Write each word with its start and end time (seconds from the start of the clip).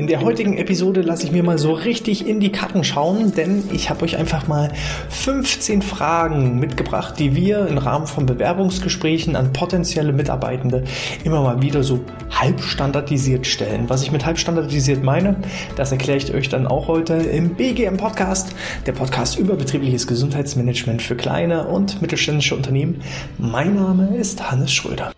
In 0.00 0.06
der 0.06 0.22
heutigen 0.22 0.56
Episode 0.56 1.02
lasse 1.02 1.26
ich 1.26 1.32
mir 1.32 1.42
mal 1.42 1.58
so 1.58 1.72
richtig 1.74 2.26
in 2.26 2.40
die 2.40 2.50
Karten 2.50 2.84
schauen, 2.84 3.34
denn 3.34 3.64
ich 3.70 3.90
habe 3.90 4.02
euch 4.06 4.16
einfach 4.16 4.48
mal 4.48 4.72
15 5.10 5.82
Fragen 5.82 6.58
mitgebracht, 6.58 7.18
die 7.18 7.36
wir 7.36 7.66
im 7.66 7.76
Rahmen 7.76 8.06
von 8.06 8.24
Bewerbungsgesprächen 8.24 9.36
an 9.36 9.52
potenzielle 9.52 10.14
Mitarbeitende 10.14 10.84
immer 11.22 11.42
mal 11.42 11.60
wieder 11.60 11.82
so 11.82 12.00
halb 12.30 12.62
standardisiert 12.62 13.46
stellen. 13.46 13.90
Was 13.90 14.02
ich 14.02 14.10
mit 14.10 14.24
halb 14.24 14.38
standardisiert 14.38 15.04
meine, 15.04 15.36
das 15.76 15.92
erkläre 15.92 16.16
ich 16.16 16.32
euch 16.32 16.48
dann 16.48 16.66
auch 16.66 16.88
heute 16.88 17.16
im 17.16 17.50
BGM 17.56 17.98
Podcast, 17.98 18.54
der 18.86 18.92
Podcast 18.92 19.38
über 19.38 19.54
betriebliches 19.54 20.06
Gesundheitsmanagement 20.06 21.02
für 21.02 21.14
kleine 21.14 21.68
und 21.68 22.00
mittelständische 22.00 22.56
Unternehmen. 22.56 23.02
Mein 23.36 23.74
Name 23.74 24.16
ist 24.16 24.50
Hannes 24.50 24.72
Schröder. 24.72 25.12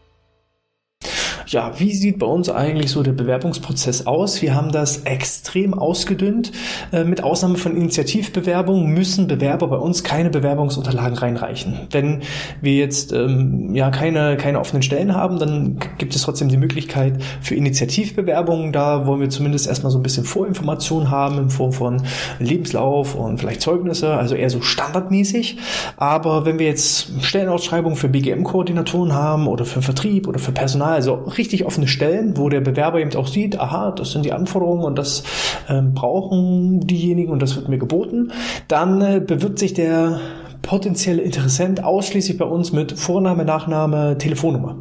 Ja, 1.53 1.71
wie 1.77 1.93
sieht 1.93 2.19
bei 2.19 2.25
uns 2.25 2.49
eigentlich 2.49 2.91
so 2.91 3.03
der 3.03 3.13
Bewerbungsprozess 3.13 4.07
aus? 4.07 4.41
Wir 4.41 4.55
haben 4.55 4.73
das 4.73 5.03
extrem 5.03 5.75
ausgedünnt. 5.75 6.51
Äh, 6.93 7.05
mit 7.05 7.23
Ausnahme 7.23 7.59
von 7.59 7.77
Initiativbewerbungen 7.77 8.87
müssen 8.87 9.27
Bewerber 9.27 9.69
bei 9.69 9.77
uns 9.77 10.03
keine 10.03 10.31
Bewerbungsunterlagen 10.31 11.19
reinreichen. 11.19 11.89
Wenn 11.91 12.23
wir 12.63 12.77
jetzt 12.77 13.13
ähm, 13.13 13.75
ja 13.75 13.91
keine, 13.91 14.39
keine 14.39 14.61
offenen 14.61 14.83
Stellen 14.83 15.15
haben, 15.15 15.39
dann 15.39 15.77
gibt 15.99 16.17
es 16.17 16.23
trotzdem 16.23 16.49
die 16.49 16.57
Möglichkeit 16.57 17.23
für 17.43 17.55
Initiativbewerbungen. 17.55 18.73
Da 18.73 19.07
wollen 19.07 19.21
wir 19.21 19.29
zumindest 19.29 19.67
erstmal 19.67 19.93
so 19.93 19.99
ein 19.99 20.03
bisschen 20.03 20.25
Vorinformationen 20.25 21.11
haben 21.11 21.37
in 21.37 21.51
Form 21.51 21.73
von 21.73 22.03
Lebenslauf 22.39 23.15
und 23.15 23.41
vielleicht 23.41 23.61
Zeugnisse, 23.61 24.15
also 24.15 24.35
eher 24.35 24.49
so 24.49 24.63
standardmäßig. 24.63 25.59
Aber 25.99 26.47
wenn 26.47 26.59
wir 26.59 26.67
jetzt 26.67 27.11
Stellenausschreibungen 27.21 27.99
für 27.99 28.09
BGM-Koordinatoren 28.09 29.13
haben 29.13 29.49
oder 29.49 29.67
für 29.67 29.83
Vertrieb 29.83 30.29
oder 30.29 30.39
für 30.39 30.53
Personal, 30.53 30.95
also 30.95 31.25
richtig 31.43 31.67
offene 31.67 31.89
Stellen, 31.89 32.37
wo 32.37 32.49
der 32.49 32.61
Bewerber 32.61 33.01
eben 33.01 33.15
auch 33.17 33.27
sieht, 33.27 33.59
aha, 33.59 33.91
das 33.91 34.13
sind 34.13 34.25
die 34.25 34.33
Anforderungen 34.33 34.85
und 34.85 34.97
das 34.97 35.25
ähm, 35.69 35.93
brauchen 35.93 36.79
diejenigen 36.87 37.33
und 37.33 37.43
das 37.43 37.57
wird 37.57 37.69
mir 37.69 37.79
geboten, 37.79 38.31
dann 38.69 39.01
äh, 39.01 39.21
bewirbt 39.21 39.59
sich 39.59 39.75
der 39.75 40.21
potenzielle 40.63 41.23
Interessent 41.23 41.85
ausschließlich 41.85 42.39
bei 42.39 42.45
uns 42.45 42.73
mit 42.73 42.99
Vorname, 42.99 43.45
Nachname, 43.45 44.17
Telefonnummer. 44.17 44.77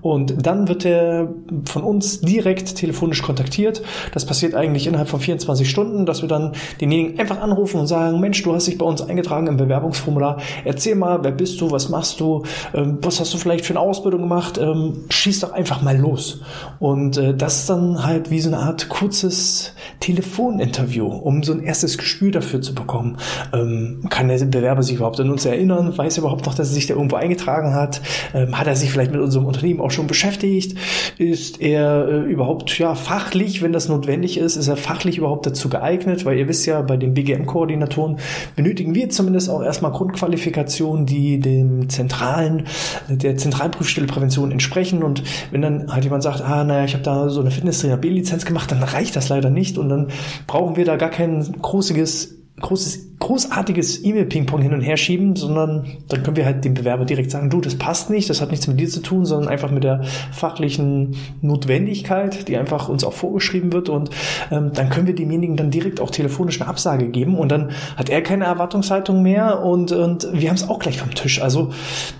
Und 0.00 0.46
dann 0.46 0.66
wird 0.66 0.84
er 0.84 1.28
von 1.66 1.82
uns 1.82 2.20
direkt 2.20 2.74
telefonisch 2.76 3.22
kontaktiert. 3.22 3.82
Das 4.12 4.24
passiert 4.24 4.54
eigentlich 4.54 4.86
innerhalb 4.86 5.08
von 5.08 5.20
24 5.20 5.68
Stunden, 5.68 6.06
dass 6.06 6.22
wir 6.22 6.28
dann 6.28 6.52
denjenigen 6.80 7.18
einfach 7.18 7.40
anrufen 7.40 7.80
und 7.80 7.86
sagen, 7.86 8.18
Mensch, 8.18 8.42
du 8.42 8.54
hast 8.54 8.66
dich 8.66 8.78
bei 8.78 8.86
uns 8.86 9.02
eingetragen 9.02 9.46
im 9.46 9.58
Bewerbungsformular. 9.58 10.40
Erzähl 10.64 10.94
mal, 10.94 11.22
wer 11.22 11.32
bist 11.32 11.60
du, 11.60 11.70
was 11.70 11.90
machst 11.90 12.20
du, 12.20 12.44
ähm, 12.74 12.98
was 13.02 13.20
hast 13.20 13.32
du 13.34 13.38
vielleicht 13.38 13.66
für 13.66 13.74
eine 13.74 13.80
Ausbildung 13.80 14.22
gemacht? 14.22 14.58
Ähm, 14.58 15.04
schieß 15.10 15.40
doch 15.40 15.52
einfach 15.52 15.82
mal 15.82 15.96
los. 15.96 16.40
Und 16.78 17.18
äh, 17.18 17.34
das 17.34 17.60
ist 17.60 17.70
dann 17.70 18.04
halt 18.04 18.30
wie 18.30 18.40
so 18.40 18.48
eine 18.48 18.58
Art 18.58 18.88
kurzes 18.88 19.74
Telefoninterview, 20.00 21.06
um 21.06 21.42
so 21.42 21.52
ein 21.52 21.62
erstes 21.62 21.98
Gespür 21.98 22.30
dafür 22.30 22.62
zu 22.62 22.74
bekommen. 22.74 23.18
Ähm, 23.52 24.04
kann 24.08 24.28
der 24.28 24.38
Bewerber 24.46 24.82
sich 24.82 24.96
überhaupt 24.96 25.09
überhaupt 25.10 25.20
an 25.20 25.30
uns 25.30 25.44
erinnern? 25.44 25.96
Weiß 25.96 26.16
er 26.16 26.22
überhaupt 26.22 26.46
noch, 26.46 26.54
dass 26.54 26.68
er 26.68 26.74
sich 26.74 26.86
da 26.86 26.94
irgendwo 26.94 27.16
eingetragen 27.16 27.74
hat? 27.74 28.00
Ähm, 28.34 28.58
hat 28.58 28.66
er 28.66 28.76
sich 28.76 28.90
vielleicht 28.90 29.10
mit 29.10 29.20
unserem 29.20 29.46
Unternehmen 29.46 29.80
auch 29.80 29.90
schon 29.90 30.06
beschäftigt? 30.06 30.78
Ist 31.18 31.60
er 31.60 32.08
äh, 32.08 32.20
überhaupt 32.20 32.78
ja 32.78 32.94
fachlich, 32.94 33.62
wenn 33.62 33.72
das 33.72 33.88
notwendig 33.88 34.38
ist, 34.38 34.56
ist 34.56 34.68
er 34.68 34.76
fachlich 34.76 35.18
überhaupt 35.18 35.46
dazu 35.46 35.68
geeignet? 35.68 36.24
Weil 36.24 36.38
ihr 36.38 36.48
wisst 36.48 36.66
ja, 36.66 36.80
bei 36.82 36.96
den 36.96 37.14
BGM-Koordinatoren 37.14 38.18
benötigen 38.56 38.94
wir 38.94 39.10
zumindest 39.10 39.50
auch 39.50 39.62
erstmal 39.62 39.92
Grundqualifikationen, 39.92 41.06
die 41.06 41.40
dem 41.40 41.88
zentralen, 41.88 42.66
der 43.08 43.36
Zentralprüfstelle 43.36 44.06
Prävention 44.06 44.52
entsprechen. 44.52 45.02
Und 45.02 45.22
wenn 45.50 45.62
dann 45.62 45.92
halt 45.92 46.04
jemand 46.04 46.22
sagt, 46.22 46.42
ah, 46.42 46.64
naja, 46.64 46.84
ich 46.84 46.94
habe 46.94 47.02
da 47.02 47.28
so 47.28 47.40
eine 47.40 47.50
Fitnesstrainer 47.50 47.96
B-Lizenz 47.96 48.44
gemacht, 48.44 48.70
dann 48.70 48.82
reicht 48.82 49.16
das 49.16 49.28
leider 49.28 49.50
nicht 49.50 49.78
und 49.78 49.88
dann 49.88 50.08
brauchen 50.46 50.76
wir 50.76 50.84
da 50.84 50.96
gar 50.96 51.10
kein 51.10 51.40
großiges 51.60 52.40
großes, 52.60 53.09
großartiges 53.20 54.02
E-Mail-Ping-Pong 54.02 54.62
hin 54.62 54.72
und 54.72 54.80
her 54.80 54.96
schieben, 54.96 55.36
sondern 55.36 55.86
dann 56.08 56.22
können 56.22 56.36
wir 56.36 56.46
halt 56.46 56.64
dem 56.64 56.74
Bewerber 56.74 57.04
direkt 57.04 57.30
sagen, 57.30 57.50
du, 57.50 57.60
das 57.60 57.76
passt 57.76 58.08
nicht, 58.08 58.30
das 58.30 58.40
hat 58.40 58.50
nichts 58.50 58.66
mit 58.66 58.80
dir 58.80 58.88
zu 58.88 59.00
tun, 59.00 59.26
sondern 59.26 59.48
einfach 59.48 59.70
mit 59.70 59.84
der 59.84 60.02
fachlichen 60.32 61.16
Notwendigkeit, 61.42 62.48
die 62.48 62.56
einfach 62.56 62.88
uns 62.88 63.04
auch 63.04 63.12
vorgeschrieben 63.12 63.72
wird 63.72 63.90
und 63.90 64.10
ähm, 64.50 64.72
dann 64.72 64.88
können 64.88 65.06
wir 65.06 65.14
demjenigen 65.14 65.56
dann 65.56 65.70
direkt 65.70 66.00
auch 66.00 66.10
telefonisch 66.10 66.60
eine 66.60 66.70
Absage 66.70 67.08
geben 67.08 67.38
und 67.38 67.52
dann 67.52 67.70
hat 67.96 68.08
er 68.08 68.22
keine 68.22 68.46
Erwartungshaltung 68.46 69.22
mehr 69.22 69.62
und, 69.62 69.92
und 69.92 70.26
wir 70.32 70.48
haben 70.48 70.56
es 70.56 70.68
auch 70.68 70.78
gleich 70.78 70.98
vom 70.98 71.14
Tisch. 71.14 71.42
Also 71.42 71.70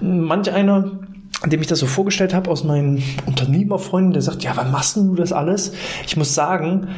manch 0.00 0.52
einer 0.52 0.92
dem 1.46 1.60
ich 1.62 1.68
das 1.68 1.78
so 1.78 1.86
vorgestellt 1.86 2.34
habe 2.34 2.50
aus 2.50 2.64
meinen 2.64 3.02
Unternehmerfreunden, 3.24 4.12
der 4.12 4.20
sagt, 4.20 4.42
ja, 4.42 4.52
wann 4.56 4.70
machst 4.70 4.96
du 4.96 5.14
das 5.14 5.32
alles? 5.32 5.72
Ich 6.06 6.16
muss 6.16 6.34
sagen, 6.34 6.88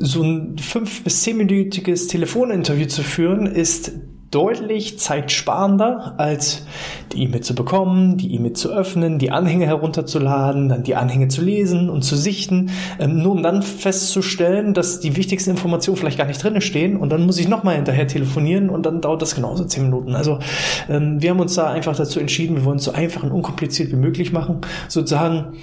so 0.00 0.22
ein 0.22 0.58
fünf- 0.58 1.02
bis 1.02 1.22
zehnminütiges 1.22 2.06
Telefoninterview 2.06 2.86
zu 2.86 3.02
führen, 3.02 3.46
ist 3.46 3.92
deutlich 4.30 4.98
zeitsparender, 4.98 6.14
als 6.18 6.66
die 7.12 7.22
E-Mail 7.22 7.40
zu 7.40 7.54
bekommen, 7.54 8.18
die 8.18 8.34
E-Mail 8.34 8.52
zu 8.52 8.70
öffnen, 8.70 9.18
die 9.18 9.30
Anhänge 9.30 9.66
herunterzuladen, 9.66 10.68
dann 10.68 10.82
die 10.82 10.94
Anhänge 10.96 11.28
zu 11.28 11.40
lesen 11.40 11.88
und 11.88 12.02
zu 12.02 12.16
sichten, 12.16 12.70
ähm, 12.98 13.22
nur 13.22 13.32
um 13.32 13.42
dann 13.42 13.62
festzustellen, 13.62 14.74
dass 14.74 15.00
die 15.00 15.16
wichtigsten 15.16 15.50
Informationen 15.50 15.96
vielleicht 15.96 16.18
gar 16.18 16.26
nicht 16.26 16.42
drinne 16.42 16.60
stehen 16.60 16.96
und 16.96 17.10
dann 17.10 17.24
muss 17.24 17.38
ich 17.38 17.48
nochmal 17.48 17.76
hinterher 17.76 18.06
telefonieren 18.06 18.68
und 18.68 18.84
dann 18.84 19.00
dauert 19.00 19.22
das 19.22 19.34
genauso 19.34 19.64
zehn 19.64 19.84
Minuten. 19.84 20.14
Also 20.14 20.40
ähm, 20.90 21.22
wir 21.22 21.30
haben 21.30 21.40
uns 21.40 21.54
da 21.54 21.70
einfach 21.70 21.96
dazu 21.96 22.20
entschieden, 22.20 22.56
wir 22.56 22.64
wollen 22.64 22.78
es 22.78 22.84
so 22.84 22.92
einfach 22.92 23.22
und 23.22 23.32
unkompliziert 23.32 23.90
wie 23.90 23.96
möglich 23.96 24.32
machen. 24.32 24.60
Sozusagen, 24.88 25.54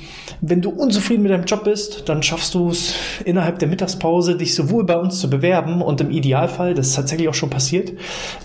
wenn 0.42 0.62
du 0.62 0.72
unzufrieden 0.72 1.22
mit 1.22 1.32
deinem 1.32 1.46
Job 1.46 1.66
bist, 1.66 2.10
dann 2.10 2.24
schaffst 2.24 2.56
du 2.56 2.70
es 2.70 2.96
innerhalb 3.26 3.60
der 3.60 3.68
Mittagspause, 3.68 4.36
dich 4.36 4.56
sowohl 4.56 4.86
bei 4.86 4.98
uns 4.98 5.20
zu 5.20 5.30
bewerben 5.30 5.84
und 5.84 6.02
im 6.02 6.10
Idealfall, 6.10 6.74
das 6.74 6.88
ist 6.88 6.96
tatsächlich 6.96 7.30
auch 7.30 7.34
schon 7.34 7.52
passiert, 7.52 7.94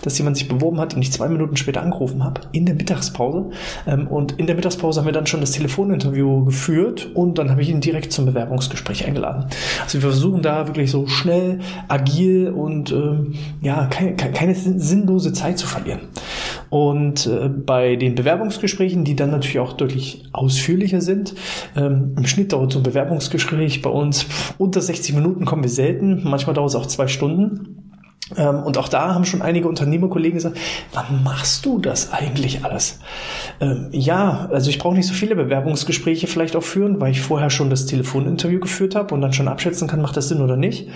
dass 0.03 0.10
jemand 0.17 0.37
sich 0.37 0.47
beworben 0.47 0.79
hat 0.79 0.95
und 0.95 1.01
ich 1.01 1.11
zwei 1.11 1.27
Minuten 1.27 1.57
später 1.57 1.81
angerufen 1.81 2.23
habe, 2.23 2.41
in 2.51 2.65
der 2.65 2.75
Mittagspause. 2.75 3.49
Ähm, 3.87 4.07
und 4.07 4.33
in 4.33 4.47
der 4.47 4.55
Mittagspause 4.55 4.99
haben 4.99 5.07
wir 5.07 5.13
dann 5.13 5.27
schon 5.27 5.41
das 5.41 5.51
Telefoninterview 5.51 6.45
geführt 6.45 7.09
und 7.13 7.37
dann 7.37 7.49
habe 7.49 7.61
ich 7.61 7.69
ihn 7.69 7.81
direkt 7.81 8.11
zum 8.11 8.25
Bewerbungsgespräch 8.25 9.05
eingeladen. 9.05 9.45
Also 9.83 9.95
wir 9.95 10.01
versuchen 10.01 10.41
da 10.41 10.67
wirklich 10.67 10.91
so 10.91 11.07
schnell, 11.07 11.59
agil 11.87 12.49
und 12.49 12.91
ähm, 12.91 13.33
ja, 13.61 13.85
keine, 13.87 14.15
keine 14.15 14.55
sinnlose 14.55 15.33
Zeit 15.33 15.57
zu 15.57 15.67
verlieren. 15.67 16.01
Und 16.69 17.27
äh, 17.27 17.49
bei 17.49 17.95
den 17.97 18.15
Bewerbungsgesprächen, 18.15 19.03
die 19.03 19.15
dann 19.15 19.31
natürlich 19.31 19.59
auch 19.59 19.73
deutlich 19.73 20.23
ausführlicher 20.31 21.01
sind, 21.01 21.35
ähm, 21.75 22.15
im 22.17 22.25
Schnitt 22.25 22.53
dauert 22.53 22.71
so 22.71 22.79
ein 22.79 22.83
Bewerbungsgespräch 22.83 23.81
bei 23.81 23.89
uns 23.89 24.25
unter 24.57 24.81
60 24.81 25.15
Minuten 25.15 25.45
kommen 25.45 25.63
wir 25.63 25.69
selten, 25.69 26.21
manchmal 26.23 26.55
dauert 26.55 26.69
es 26.69 26.75
auch 26.75 26.85
zwei 26.85 27.07
Stunden. 27.07 27.90
Ähm, 28.37 28.63
und 28.63 28.77
auch 28.77 28.87
da 28.87 29.13
haben 29.13 29.25
schon 29.25 29.41
einige 29.41 29.67
Unternehmerkollegen 29.67 30.35
gesagt, 30.35 30.57
wann 30.93 31.23
machst 31.23 31.65
du 31.65 31.79
das 31.79 32.13
eigentlich 32.13 32.63
alles? 32.63 32.99
Ähm, 33.59 33.89
ja, 33.91 34.47
also 34.51 34.69
ich 34.69 34.79
brauche 34.79 34.95
nicht 34.95 35.07
so 35.07 35.13
viele 35.13 35.35
Bewerbungsgespräche 35.35 36.27
vielleicht 36.27 36.55
auch 36.55 36.63
führen, 36.63 36.99
weil 36.99 37.11
ich 37.11 37.21
vorher 37.21 37.49
schon 37.49 37.69
das 37.69 37.85
Telefoninterview 37.85 38.59
geführt 38.59 38.95
habe 38.95 39.13
und 39.13 39.21
dann 39.21 39.33
schon 39.33 39.47
abschätzen 39.47 39.87
kann, 39.87 40.01
macht 40.01 40.17
das 40.17 40.29
Sinn 40.29 40.41
oder 40.41 40.57
nicht. 40.57 40.87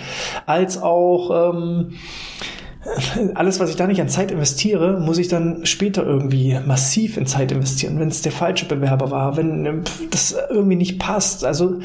Als 0.45 0.81
auch 0.81 1.51
ähm, 1.51 1.93
alles, 3.33 3.59
was 3.59 3.69
ich 3.69 3.75
da 3.75 3.87
nicht 3.87 4.01
an 4.01 4.09
Zeit 4.09 4.31
investiere, 4.31 4.99
muss 4.99 5.17
ich 5.17 5.27
dann 5.27 5.65
später 5.65 6.05
irgendwie 6.05 6.57
massiv 6.65 7.17
in 7.17 7.25
Zeit 7.25 7.51
investieren, 7.51 7.99
wenn 7.99 8.09
es 8.09 8.21
der 8.21 8.31
falsche 8.31 8.65
Bewerber 8.65 9.11
war, 9.11 9.37
wenn 9.37 9.65
ähm, 9.65 9.83
das 10.11 10.35
irgendwie 10.49 10.77
nicht 10.77 10.99
passt. 10.99 11.43
Also 11.43 11.79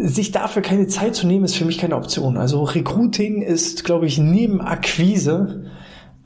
sich 0.00 0.32
dafür 0.32 0.62
keine 0.62 0.86
Zeit 0.86 1.14
zu 1.14 1.26
nehmen, 1.26 1.44
ist 1.44 1.56
für 1.56 1.64
mich 1.64 1.78
keine 1.78 1.96
Option. 1.96 2.36
Also 2.36 2.62
Recruiting 2.62 3.42
ist, 3.42 3.84
glaube 3.84 4.06
ich, 4.06 4.18
neben 4.18 4.60
Akquise 4.60 5.64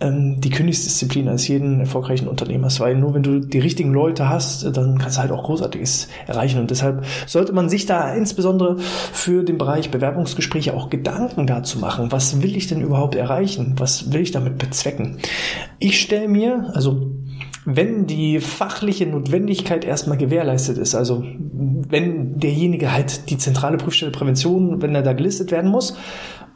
ähm, 0.03 0.41
die 0.41 0.50
Königsdisziplin 0.50 1.28
als 1.28 1.49
jeden 1.49 1.81
erfolgreichen 1.81 2.28
Unternehmers, 2.28 2.81
weil 2.81 2.97
nur 2.97 3.15
wenn 3.15 3.22
du 3.22 3.41
die 3.41 3.59
richtigen 3.59 3.93
Leute 3.93 4.28
hast, 4.28 4.77
dann 4.77 4.99
kannst 4.99 5.16
du 5.16 5.22
halt 5.22 5.32
auch 5.32 5.44
Großartiges 5.44 6.09
erreichen. 6.27 6.61
Und 6.61 6.71
deshalb 6.71 7.05
sollte 7.27 7.52
man 7.52 7.69
sich 7.69 7.87
da 7.87 8.12
insbesondere 8.12 8.79
für 8.79 9.44
den 9.44 9.58
Bereich 9.58 9.91
Bewerbungsgespräche 9.91 10.75
auch 10.75 10.91
Gedanken 10.91 11.46
dazu 11.46 11.79
machen. 11.79 12.12
Was 12.12 12.43
will 12.43 12.56
ich 12.56 12.67
denn 12.67 12.81
überhaupt 12.81 13.14
erreichen? 13.14 13.75
Was 13.79 14.12
will 14.12 14.20
ich 14.20 14.32
damit 14.32 14.58
bezwecken? 14.58 15.19
Ich 15.79 16.00
stelle 16.00 16.29
mir, 16.29 16.70
also 16.75 17.12
wenn 17.64 18.06
die 18.06 18.41
fachliche 18.41 19.06
Notwendigkeit 19.06 19.85
erstmal 19.85 20.19
gewährleistet 20.19 20.79
ist, 20.79 20.94
also 20.94 21.23
wenn 21.25 22.38
derjenige 22.38 22.93
halt 22.93 23.31
die 23.31 23.38
zentrale 23.38 23.76
Prüfstelle 23.76 24.11
Prävention, 24.11 24.82
wenn 24.82 24.94
er 24.94 25.03
da 25.03 25.12
gelistet 25.12 25.53
werden 25.53 25.70
muss 25.70 25.97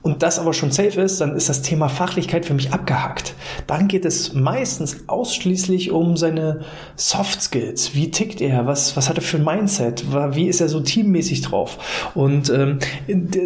und 0.02 0.22
das 0.22 0.38
aber 0.38 0.52
schon 0.52 0.70
safe 0.70 1.00
ist, 1.00 1.20
dann 1.20 1.36
ist 1.36 1.48
das 1.48 1.62
Thema 1.62 1.88
Fachlichkeit 1.88 2.44
für 2.44 2.54
mich 2.54 2.72
abgehakt. 2.72 3.34
Dann 3.66 3.86
geht 3.88 4.04
es 4.04 4.34
meistens 4.34 5.08
ausschließlich 5.08 5.90
um 5.90 6.16
seine 6.16 6.60
Soft 6.96 7.42
Skills. 7.42 7.94
Wie 7.94 8.10
tickt 8.10 8.40
er? 8.40 8.66
Was, 8.66 8.96
was 8.96 9.08
hat 9.08 9.16
er 9.16 9.22
für 9.22 9.36
ein 9.38 9.44
Mindset? 9.44 10.04
Wie 10.34 10.46
ist 10.46 10.60
er 10.60 10.68
so 10.68 10.80
teammäßig 10.80 11.42
drauf? 11.42 12.10
Und 12.14 12.50
ähm, 12.50 12.78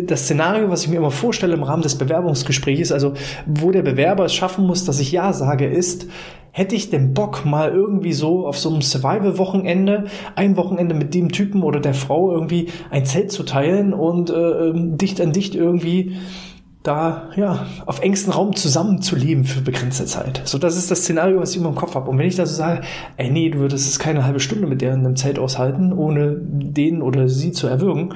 das 0.06 0.24
Szenario, 0.24 0.70
was 0.70 0.82
ich 0.82 0.88
mir 0.88 0.96
immer 0.96 1.10
vorstelle 1.10 1.54
im 1.54 1.62
Rahmen 1.62 1.82
des 1.82 1.96
Bewerbungsgesprächs, 1.96 2.92
also 2.92 3.14
wo 3.46 3.70
der 3.70 3.82
Bewerber 3.82 4.26
es 4.26 4.34
schaffen 4.34 4.66
muss, 4.66 4.84
dass 4.84 5.00
ich 5.00 5.12
Ja 5.12 5.32
sage, 5.32 5.66
ist, 5.66 6.06
hätte 6.52 6.74
ich 6.74 6.90
den 6.90 7.14
Bock 7.14 7.44
mal 7.44 7.70
irgendwie 7.70 8.12
so 8.12 8.46
auf 8.46 8.58
so 8.58 8.70
einem 8.70 8.82
Survival-Wochenende, 8.82 10.04
ein 10.34 10.56
Wochenende 10.56 10.94
mit 10.94 11.14
dem 11.14 11.32
Typen 11.32 11.62
oder 11.62 11.80
der 11.80 11.94
Frau 11.94 12.32
irgendwie 12.32 12.68
ein 12.90 13.04
Zelt 13.04 13.32
zu 13.32 13.42
teilen 13.42 13.92
und 13.92 14.30
äh, 14.30 14.34
ähm, 14.34 14.98
dicht 14.98 15.20
an 15.20 15.32
dicht 15.32 15.54
irgendwie 15.54 16.16
da 16.82 17.28
ja 17.36 17.66
auf 17.84 18.00
engstem 18.00 18.32
Raum 18.32 18.56
zusammenzuleben 18.56 19.44
für 19.44 19.60
begrenzte 19.60 20.06
Zeit. 20.06 20.40
So, 20.44 20.56
das 20.56 20.76
ist 20.76 20.90
das 20.90 21.00
Szenario, 21.00 21.38
was 21.38 21.50
ich 21.50 21.58
immer 21.58 21.68
im 21.68 21.74
Kopf 21.74 21.94
habe. 21.94 22.08
Und 22.10 22.18
wenn 22.18 22.26
ich 22.26 22.36
da 22.36 22.46
so 22.46 22.54
sage, 22.54 22.80
ey 23.18 23.30
nee, 23.30 23.50
du 23.50 23.58
würdest 23.58 23.86
es 23.86 23.98
keine 23.98 24.24
halbe 24.24 24.40
Stunde 24.40 24.66
mit 24.66 24.80
der 24.80 24.94
in 24.94 25.00
einem 25.00 25.16
Zelt 25.16 25.38
aushalten, 25.38 25.92
ohne 25.92 26.38
den 26.40 27.02
oder 27.02 27.28
sie 27.28 27.52
zu 27.52 27.66
erwürgen, 27.66 28.14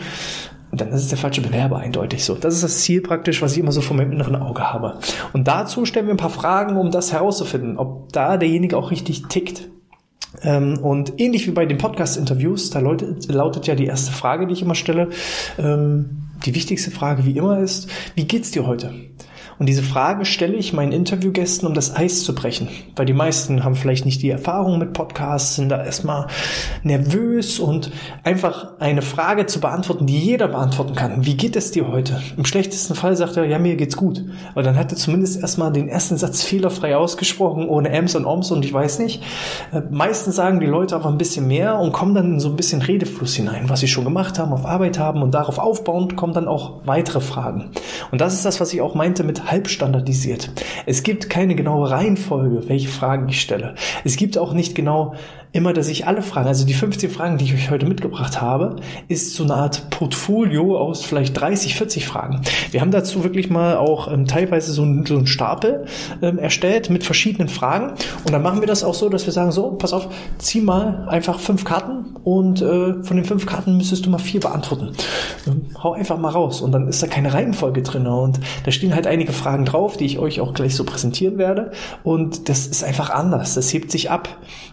dann 0.80 0.90
ist 0.90 1.02
es 1.02 1.08
der 1.08 1.18
falsche 1.18 1.40
Bewerber 1.40 1.78
eindeutig 1.78 2.24
so. 2.24 2.34
Das 2.34 2.54
ist 2.54 2.64
das 2.64 2.80
Ziel 2.80 3.00
praktisch, 3.00 3.42
was 3.42 3.52
ich 3.52 3.58
immer 3.58 3.72
so 3.72 3.80
vor 3.80 3.96
meinem 3.96 4.12
inneren 4.12 4.36
Auge 4.36 4.72
habe. 4.72 4.98
Und 5.32 5.48
dazu 5.48 5.84
stellen 5.84 6.06
wir 6.06 6.14
ein 6.14 6.18
paar 6.18 6.30
Fragen, 6.30 6.76
um 6.76 6.90
das 6.90 7.12
herauszufinden, 7.12 7.78
ob 7.78 8.12
da 8.12 8.36
derjenige 8.36 8.76
auch 8.76 8.90
richtig 8.90 9.28
tickt. 9.28 9.68
Ähm, 10.42 10.78
und 10.78 11.20
ähnlich 11.20 11.46
wie 11.46 11.52
bei 11.52 11.66
den 11.66 11.78
Podcast-Interviews, 11.78 12.70
da 12.70 12.80
lautet, 12.80 13.30
lautet, 13.30 13.66
ja 13.66 13.74
die 13.74 13.86
erste 13.86 14.12
Frage, 14.12 14.46
die 14.46 14.54
ich 14.54 14.62
immer 14.62 14.74
stelle, 14.74 15.10
ähm, 15.58 16.24
die 16.44 16.54
wichtigste 16.54 16.90
Frage 16.90 17.24
wie 17.24 17.36
immer 17.36 17.60
ist, 17.60 17.88
wie 18.14 18.24
geht's 18.24 18.50
dir 18.50 18.66
heute? 18.66 18.92
Und 19.58 19.68
diese 19.68 19.82
Frage 19.82 20.24
stelle 20.24 20.54
ich 20.54 20.72
meinen 20.72 20.92
Interviewgästen, 20.92 21.68
um 21.68 21.74
das 21.74 21.94
Eis 21.94 22.24
zu 22.24 22.34
brechen. 22.34 22.68
Weil 22.96 23.06
die 23.06 23.12
meisten 23.12 23.64
haben 23.64 23.74
vielleicht 23.74 24.04
nicht 24.04 24.22
die 24.22 24.30
Erfahrung 24.30 24.78
mit 24.78 24.92
Podcasts, 24.92 25.56
sind 25.56 25.68
da 25.68 25.82
erstmal 25.82 26.26
nervös 26.82 27.58
und 27.58 27.90
einfach 28.22 28.78
eine 28.80 29.02
Frage 29.02 29.46
zu 29.46 29.60
beantworten, 29.60 30.06
die 30.06 30.18
jeder 30.18 30.48
beantworten 30.48 30.94
kann. 30.94 31.24
Wie 31.24 31.36
geht 31.36 31.56
es 31.56 31.70
dir 31.70 31.88
heute? 31.88 32.20
Im 32.36 32.44
schlechtesten 32.44 32.94
Fall 32.94 33.16
sagt 33.16 33.36
er, 33.36 33.44
ja, 33.44 33.58
mir 33.58 33.76
geht's 33.76 33.96
gut. 33.96 34.24
Aber 34.52 34.62
dann 34.62 34.76
hat 34.76 34.90
er 34.92 34.98
zumindest 34.98 35.40
erstmal 35.40 35.72
den 35.72 35.88
ersten 35.88 36.16
Satz 36.16 36.42
fehlerfrei 36.42 36.96
ausgesprochen, 36.96 37.68
ohne 37.68 37.90
Ems 37.90 38.14
und 38.14 38.26
Oms 38.26 38.50
und 38.50 38.64
ich 38.64 38.72
weiß 38.72 38.98
nicht. 38.98 39.22
Äh, 39.72 39.82
meistens 39.90 40.36
sagen 40.36 40.60
die 40.60 40.66
Leute 40.66 40.96
aber 40.96 41.08
ein 41.08 41.18
bisschen 41.18 41.46
mehr 41.46 41.78
und 41.78 41.92
kommen 41.92 42.14
dann 42.14 42.34
in 42.34 42.40
so 42.40 42.48
ein 42.48 42.56
bisschen 42.56 42.82
Redefluss 42.82 43.34
hinein, 43.34 43.68
was 43.68 43.80
sie 43.80 43.88
schon 43.88 44.04
gemacht 44.04 44.38
haben, 44.38 44.52
auf 44.52 44.66
Arbeit 44.66 44.98
haben 44.98 45.22
und 45.22 45.32
darauf 45.32 45.58
aufbauend 45.58 46.16
kommen 46.16 46.34
dann 46.34 46.48
auch 46.48 46.80
weitere 46.84 47.20
Fragen. 47.20 47.70
Und 48.10 48.20
das 48.20 48.34
ist 48.34 48.44
das, 48.44 48.60
was 48.60 48.72
ich 48.72 48.80
auch 48.80 48.94
meinte 48.94 49.24
mit 49.24 49.43
halb 49.46 49.68
standardisiert. 49.68 50.50
Es 50.86 51.02
gibt 51.02 51.30
keine 51.30 51.54
genaue 51.54 51.90
Reihenfolge, 51.90 52.68
welche 52.68 52.88
Fragen 52.88 53.28
ich 53.28 53.40
stelle. 53.40 53.74
Es 54.04 54.16
gibt 54.16 54.38
auch 54.38 54.52
nicht 54.52 54.74
genau 54.74 55.14
immer, 55.54 55.72
dass 55.72 55.86
ich 55.86 56.06
alle 56.06 56.20
Fragen, 56.20 56.48
also 56.48 56.66
die 56.66 56.74
15 56.74 57.08
Fragen, 57.10 57.38
die 57.38 57.44
ich 57.44 57.54
euch 57.54 57.70
heute 57.70 57.86
mitgebracht 57.86 58.40
habe, 58.40 58.76
ist 59.06 59.34
so 59.34 59.44
eine 59.44 59.54
Art 59.54 59.88
Portfolio 59.88 60.76
aus 60.76 61.04
vielleicht 61.04 61.40
30, 61.40 61.76
40 61.76 62.06
Fragen. 62.06 62.40
Wir 62.72 62.80
haben 62.80 62.90
dazu 62.90 63.22
wirklich 63.22 63.50
mal 63.50 63.76
auch 63.76 64.12
ähm, 64.12 64.26
teilweise 64.26 64.72
so, 64.72 64.82
ein, 64.82 65.06
so 65.06 65.14
einen 65.14 65.28
Stapel 65.28 65.86
ähm, 66.20 66.38
erstellt 66.40 66.90
mit 66.90 67.04
verschiedenen 67.04 67.48
Fragen. 67.48 67.90
Und 68.24 68.32
dann 68.32 68.42
machen 68.42 68.60
wir 68.60 68.66
das 68.66 68.82
auch 68.82 68.94
so, 68.94 69.08
dass 69.08 69.26
wir 69.26 69.32
sagen, 69.32 69.52
so, 69.52 69.70
pass 69.70 69.92
auf, 69.92 70.08
zieh 70.38 70.60
mal 70.60 71.06
einfach 71.08 71.38
fünf 71.38 71.64
Karten 71.64 72.16
und 72.24 72.60
äh, 72.60 73.04
von 73.04 73.16
den 73.16 73.24
fünf 73.24 73.46
Karten 73.46 73.76
müsstest 73.76 74.06
du 74.06 74.10
mal 74.10 74.18
vier 74.18 74.40
beantworten. 74.40 74.90
Ähm, 75.46 75.66
hau 75.80 75.92
einfach 75.92 76.18
mal 76.18 76.30
raus. 76.30 76.62
Und 76.62 76.72
dann 76.72 76.88
ist 76.88 77.00
da 77.00 77.06
keine 77.06 77.32
Reihenfolge 77.32 77.82
drin. 77.82 78.08
Und 78.08 78.40
da 78.64 78.72
stehen 78.72 78.92
halt 78.92 79.06
einige 79.06 79.32
Fragen 79.32 79.64
drauf, 79.64 79.96
die 79.98 80.06
ich 80.06 80.18
euch 80.18 80.40
auch 80.40 80.52
gleich 80.52 80.74
so 80.74 80.82
präsentieren 80.82 81.38
werde. 81.38 81.70
Und 82.02 82.48
das 82.48 82.66
ist 82.66 82.82
einfach 82.82 83.10
anders. 83.10 83.54
Das 83.54 83.72
hebt 83.72 83.92
sich 83.92 84.10
ab, 84.10 84.28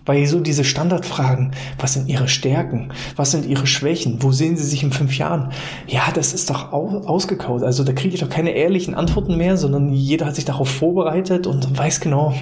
weil 0.07 0.25
so 0.25 0.39
diese 0.39 0.63
Standardfragen. 0.71 1.51
Was 1.77 1.94
sind 1.94 2.09
Ihre 2.09 2.27
Stärken? 2.27 2.89
Was 3.15 3.31
sind 3.31 3.45
Ihre 3.45 3.68
Schwächen? 3.68 4.23
Wo 4.23 4.31
sehen 4.31 4.57
Sie 4.57 4.63
sich 4.63 4.81
in 4.81 4.91
fünf 4.91 5.18
Jahren? 5.18 5.51
Ja, 5.88 6.03
das 6.13 6.33
ist 6.33 6.50
doch 6.50 6.71
ausgekaut. 6.71 7.63
Also 7.63 7.83
da 7.83 7.94
kriege 7.94 8.15
ich 8.15 8.21
doch 8.21 8.29
keine 8.29 8.51
ehrlichen 8.51 8.95
Antworten 8.95 9.38
mehr, 9.38 9.57
sondern 9.57 9.94
jeder 9.94 10.25
hat 10.25 10.35
sich 10.35 10.45
darauf 10.45 10.69
vorbereitet 10.69 11.45
und 11.45 11.77
weiß 11.77 12.00
genau, 12.00 12.33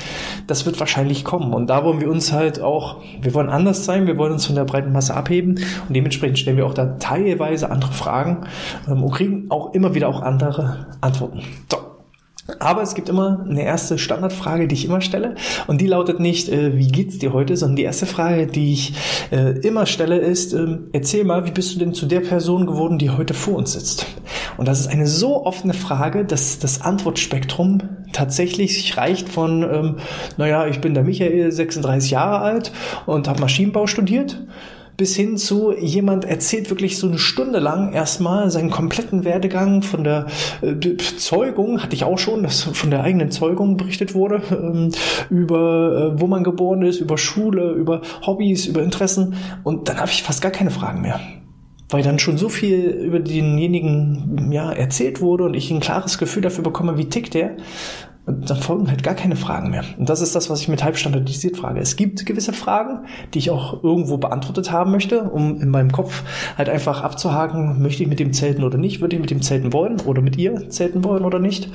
das 0.46 0.66
wird 0.66 0.78
wahrscheinlich 0.78 1.24
kommen. 1.24 1.52
Und 1.52 1.68
da 1.68 1.84
wollen 1.84 2.00
wir 2.00 2.10
uns 2.10 2.32
halt 2.32 2.60
auch, 2.60 2.98
wir 3.20 3.34
wollen 3.34 3.48
anders 3.48 3.84
sein, 3.84 4.06
wir 4.06 4.16
wollen 4.16 4.32
uns 4.32 4.46
von 4.46 4.54
der 4.54 4.64
breiten 4.64 4.92
Masse 4.92 5.14
abheben 5.14 5.58
und 5.88 5.94
dementsprechend 5.94 6.38
stellen 6.38 6.56
wir 6.56 6.66
auch 6.66 6.74
da 6.74 6.86
teilweise 6.98 7.70
andere 7.70 7.92
Fragen 7.92 8.46
ähm, 8.86 9.02
und 9.02 9.12
kriegen 9.12 9.46
auch 9.50 9.74
immer 9.74 9.94
wieder 9.94 10.08
auch 10.08 10.22
andere 10.22 10.86
Antworten. 11.00 11.42
So. 11.70 11.87
Aber 12.60 12.82
es 12.82 12.94
gibt 12.94 13.10
immer 13.10 13.44
eine 13.46 13.62
erste 13.62 13.98
Standardfrage, 13.98 14.68
die 14.68 14.74
ich 14.74 14.86
immer 14.86 15.02
stelle. 15.02 15.34
Und 15.66 15.82
die 15.82 15.86
lautet 15.86 16.18
nicht, 16.18 16.48
äh, 16.48 16.78
wie 16.78 16.88
geht's 16.88 17.18
dir 17.18 17.34
heute, 17.34 17.56
sondern 17.58 17.76
die 17.76 17.82
erste 17.82 18.06
Frage, 18.06 18.46
die 18.46 18.72
ich 18.72 18.94
äh, 19.30 19.58
immer 19.60 19.84
stelle, 19.84 20.16
ist, 20.16 20.54
äh, 20.54 20.78
erzähl 20.92 21.24
mal, 21.24 21.44
wie 21.44 21.50
bist 21.50 21.74
du 21.74 21.78
denn 21.78 21.92
zu 21.92 22.06
der 22.06 22.20
Person 22.20 22.66
geworden, 22.66 22.98
die 22.98 23.10
heute 23.10 23.34
vor 23.34 23.56
uns 23.56 23.74
sitzt? 23.74 24.06
Und 24.56 24.66
das 24.66 24.80
ist 24.80 24.86
eine 24.86 25.06
so 25.06 25.44
offene 25.44 25.74
Frage, 25.74 26.24
dass 26.24 26.58
das 26.58 26.80
Antwortspektrum 26.80 27.82
tatsächlich 28.14 28.96
reicht 28.96 29.28
von, 29.28 29.62
ähm, 29.62 29.96
naja, 30.38 30.66
ich 30.66 30.80
bin 30.80 30.94
der 30.94 31.04
Michael, 31.04 31.52
36 31.52 32.10
Jahre 32.10 32.38
alt 32.38 32.72
und 33.04 33.28
habe 33.28 33.40
Maschinenbau 33.40 33.86
studiert 33.86 34.38
bis 34.98 35.14
hin 35.14 35.36
zu 35.36 35.72
jemand 35.72 36.24
erzählt 36.24 36.70
wirklich 36.70 36.98
so 36.98 37.06
eine 37.06 37.18
Stunde 37.18 37.60
lang 37.60 37.92
erstmal 37.92 38.50
seinen 38.50 38.68
kompletten 38.68 39.24
Werdegang 39.24 39.82
von 39.82 40.02
der 40.02 40.26
äh, 40.60 40.96
Zeugung, 40.96 41.80
hatte 41.80 41.94
ich 41.94 42.02
auch 42.02 42.18
schon, 42.18 42.42
dass 42.42 42.64
von 42.64 42.90
der 42.90 43.04
eigenen 43.04 43.30
Zeugung 43.30 43.76
berichtet 43.76 44.14
wurde, 44.14 44.42
ähm, 44.50 44.90
über 45.30 46.14
äh, 46.16 46.20
wo 46.20 46.26
man 46.26 46.42
geboren 46.42 46.82
ist, 46.82 46.98
über 47.00 47.16
Schule, 47.16 47.70
über 47.74 48.02
Hobbys, 48.26 48.66
über 48.66 48.82
Interessen. 48.82 49.34
Und 49.62 49.88
dann 49.88 49.98
habe 49.98 50.10
ich 50.10 50.24
fast 50.24 50.42
gar 50.42 50.50
keine 50.50 50.70
Fragen 50.70 51.00
mehr. 51.00 51.20
Weil 51.90 52.02
dann 52.02 52.18
schon 52.18 52.36
so 52.36 52.48
viel 52.48 52.88
über 52.90 53.20
denjenigen 53.20 54.50
ja, 54.50 54.72
erzählt 54.72 55.20
wurde 55.20 55.44
und 55.44 55.54
ich 55.54 55.70
ein 55.70 55.80
klares 55.80 56.18
Gefühl 56.18 56.42
dafür 56.42 56.64
bekomme, 56.64 56.98
wie 56.98 57.08
tickt 57.08 57.34
der, 57.34 57.56
dann 58.32 58.58
folgen 58.58 58.90
halt 58.90 59.02
gar 59.02 59.14
keine 59.14 59.36
Fragen 59.36 59.70
mehr. 59.70 59.84
Und 59.96 60.08
das 60.08 60.20
ist 60.20 60.34
das, 60.34 60.50
was 60.50 60.60
ich 60.60 60.68
mit 60.68 60.84
halb 60.84 60.96
standardisiert 60.96 61.56
frage. 61.56 61.80
Es 61.80 61.96
gibt 61.96 62.26
gewisse 62.26 62.52
Fragen, 62.52 63.06
die 63.34 63.38
ich 63.38 63.50
auch 63.50 63.82
irgendwo 63.82 64.18
beantwortet 64.18 64.70
haben 64.70 64.90
möchte, 64.90 65.22
um 65.22 65.60
in 65.60 65.70
meinem 65.70 65.92
Kopf 65.92 66.22
halt 66.56 66.68
einfach 66.68 67.02
abzuhaken, 67.02 67.80
möchte 67.82 68.02
ich 68.02 68.08
mit 68.08 68.20
dem 68.20 68.32
zelten 68.32 68.64
oder 68.64 68.78
nicht, 68.78 69.00
würde 69.00 69.16
ich 69.16 69.20
mit 69.20 69.30
dem 69.30 69.42
zelten 69.42 69.72
wollen 69.72 70.00
oder 70.00 70.22
mit 70.22 70.36
ihr 70.36 70.68
zelten 70.70 71.04
wollen 71.04 71.24
oder 71.24 71.38
nicht. 71.38 71.70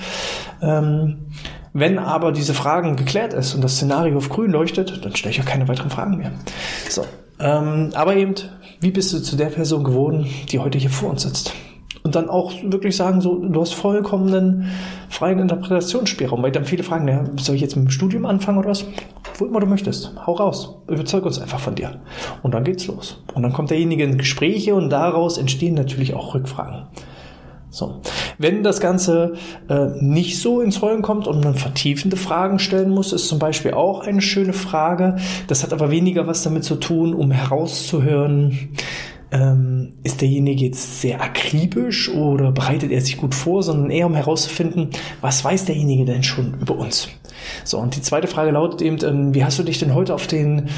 Ähm, 0.62 1.28
wenn 1.74 1.98
aber 1.98 2.32
diese 2.32 2.54
Fragen 2.54 2.96
geklärt 2.96 3.34
ist 3.34 3.56
und 3.56 3.64
das 3.64 3.76
Szenario 3.76 4.18
auf 4.18 4.30
grün 4.30 4.52
leuchtet, 4.52 5.04
dann 5.04 5.16
stelle 5.16 5.34
ich 5.34 5.42
auch 5.42 5.46
keine 5.46 5.68
weiteren 5.68 5.90
Fragen 5.90 6.18
mehr. 6.18 6.32
So. 6.88 7.04
Ähm, 7.40 7.90
aber 7.96 8.16
eben, 8.16 8.36
wie 8.80 8.92
bist 8.92 9.12
du 9.12 9.20
zu 9.20 9.36
der 9.36 9.48
Person 9.48 9.84
geworden, 9.84 10.28
die 10.52 10.60
heute 10.60 10.78
hier 10.78 10.92
vor 10.92 11.10
uns 11.10 11.24
sitzt? 11.24 11.54
Und 12.04 12.16
dann 12.16 12.30
auch 12.30 12.52
wirklich 12.64 12.96
sagen, 12.96 13.22
so, 13.22 13.36
du 13.36 13.62
hast 13.62 13.74
vollkommenen 13.74 14.68
freien 15.10 15.40
Interpretationsspielraum, 15.40 16.44
weil 16.44 16.52
dann 16.52 16.66
viele 16.66 16.84
fragen, 16.84 17.08
ja, 17.08 17.24
soll 17.40 17.56
ich 17.56 17.62
jetzt 17.62 17.76
mit 17.76 17.86
dem 17.86 17.92
Studium 17.92 18.26
anfangen 18.26 18.58
oder 18.58 18.70
was? 18.70 18.86
Wo 19.38 19.46
immer 19.46 19.62
du 19.62 19.66
möchtest, 19.66 20.14
hau 20.28 20.34
raus, 20.34 20.76
überzeug 20.88 21.26
uns 21.26 21.40
einfach 21.40 21.60
von 21.60 21.76
dir. 21.76 22.02
Und 22.44 22.54
dann 22.54 22.66
geht's 22.66 22.88
los. 22.88 23.24
Und 23.34 23.44
dann 23.44 23.54
kommt 23.54 23.72
derjenige 23.72 24.04
in 24.04 24.18
Gespräche 24.18 24.76
und 24.76 24.90
daraus 24.90 25.38
entstehen 25.38 25.76
natürlich 25.76 26.14
auch 26.14 26.36
Rückfragen. 26.36 26.88
So. 27.74 28.02
Wenn 28.38 28.62
das 28.62 28.80
Ganze 28.82 29.34
äh, 29.68 29.88
nicht 30.00 30.40
so 30.40 30.62
ins 30.62 30.84
Rollen 30.84 31.02
kommt 31.02 31.26
und 31.26 31.44
man 31.44 31.56
vertiefende 31.56 32.18
Fragen 32.18 32.60
stellen 32.60 32.92
muss, 32.92 33.14
ist 33.14 33.28
zum 33.28 33.40
Beispiel 33.40 33.74
auch 33.74 34.02
eine 34.02 34.22
schöne 34.22 34.54
Frage. 34.54 35.16
Das 35.48 35.64
hat 35.64 35.74
aber 35.74 35.90
weniger 35.90 36.28
was 36.28 36.44
damit 36.44 36.66
zu 36.66 36.76
tun, 36.76 37.16
um 37.16 37.32
herauszuhören, 37.32 38.76
ähm, 39.34 39.94
ist 40.04 40.22
derjenige 40.22 40.66
jetzt 40.66 41.02
sehr 41.02 41.22
akribisch 41.22 42.10
oder 42.10 42.52
bereitet 42.52 42.92
er 42.92 43.02
sich 43.02 43.18
gut 43.18 43.34
vor, 43.34 43.64
sondern 43.64 43.90
eher 43.90 44.06
um 44.06 44.14
herauszufinden, 44.14 44.90
was 45.22 45.44
weiß 45.44 45.66
derjenige 45.66 46.06
denn 46.06 46.24
schon 46.24 46.54
über 46.62 46.78
uns. 46.78 47.10
So, 47.64 47.80
und 47.80 47.96
die 47.96 48.02
zweite 48.02 48.28
Frage 48.28 48.52
lautet 48.52 48.82
eben, 48.82 48.98
ähm, 49.04 49.34
wie 49.34 49.44
hast 49.44 49.58
du 49.58 49.64
dich 49.64 49.80
denn 49.80 49.96
heute 49.96 50.14
auf 50.14 50.28
den 50.28 50.70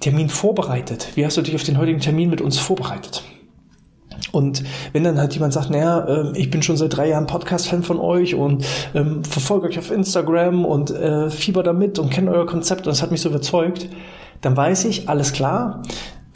Termin 0.00 0.28
vorbereitet? 0.28 1.08
Wie 1.14 1.24
hast 1.24 1.36
du 1.36 1.42
dich 1.42 1.54
auf 1.54 1.62
den 1.62 1.78
heutigen 1.78 2.00
Termin 2.00 2.30
mit 2.30 2.40
uns 2.40 2.58
vorbereitet? 2.58 3.22
Und 4.32 4.64
wenn 4.92 5.04
dann 5.04 5.18
halt 5.18 5.32
jemand 5.34 5.52
sagt, 5.52 5.70
naja, 5.70 6.00
äh, 6.00 6.38
ich 6.38 6.50
bin 6.50 6.62
schon 6.62 6.76
seit 6.76 6.96
drei 6.96 7.08
Jahren 7.08 7.26
Podcast-Fan 7.26 7.84
von 7.84 7.98
euch 7.98 8.34
und 8.34 8.64
ähm, 8.94 9.24
verfolge 9.24 9.68
euch 9.68 9.78
auf 9.78 9.90
Instagram 9.90 10.64
und 10.64 10.90
äh, 10.90 11.30
fieber 11.30 11.62
damit 11.62 11.98
und 11.98 12.10
kenne 12.10 12.32
euer 12.32 12.46
Konzept 12.46 12.86
und 12.86 12.88
das 12.88 13.02
hat 13.02 13.12
mich 13.12 13.20
so 13.20 13.28
überzeugt, 13.28 13.88
dann 14.40 14.56
weiß 14.56 14.84
ich, 14.84 15.08
alles 15.08 15.32
klar, 15.32 15.82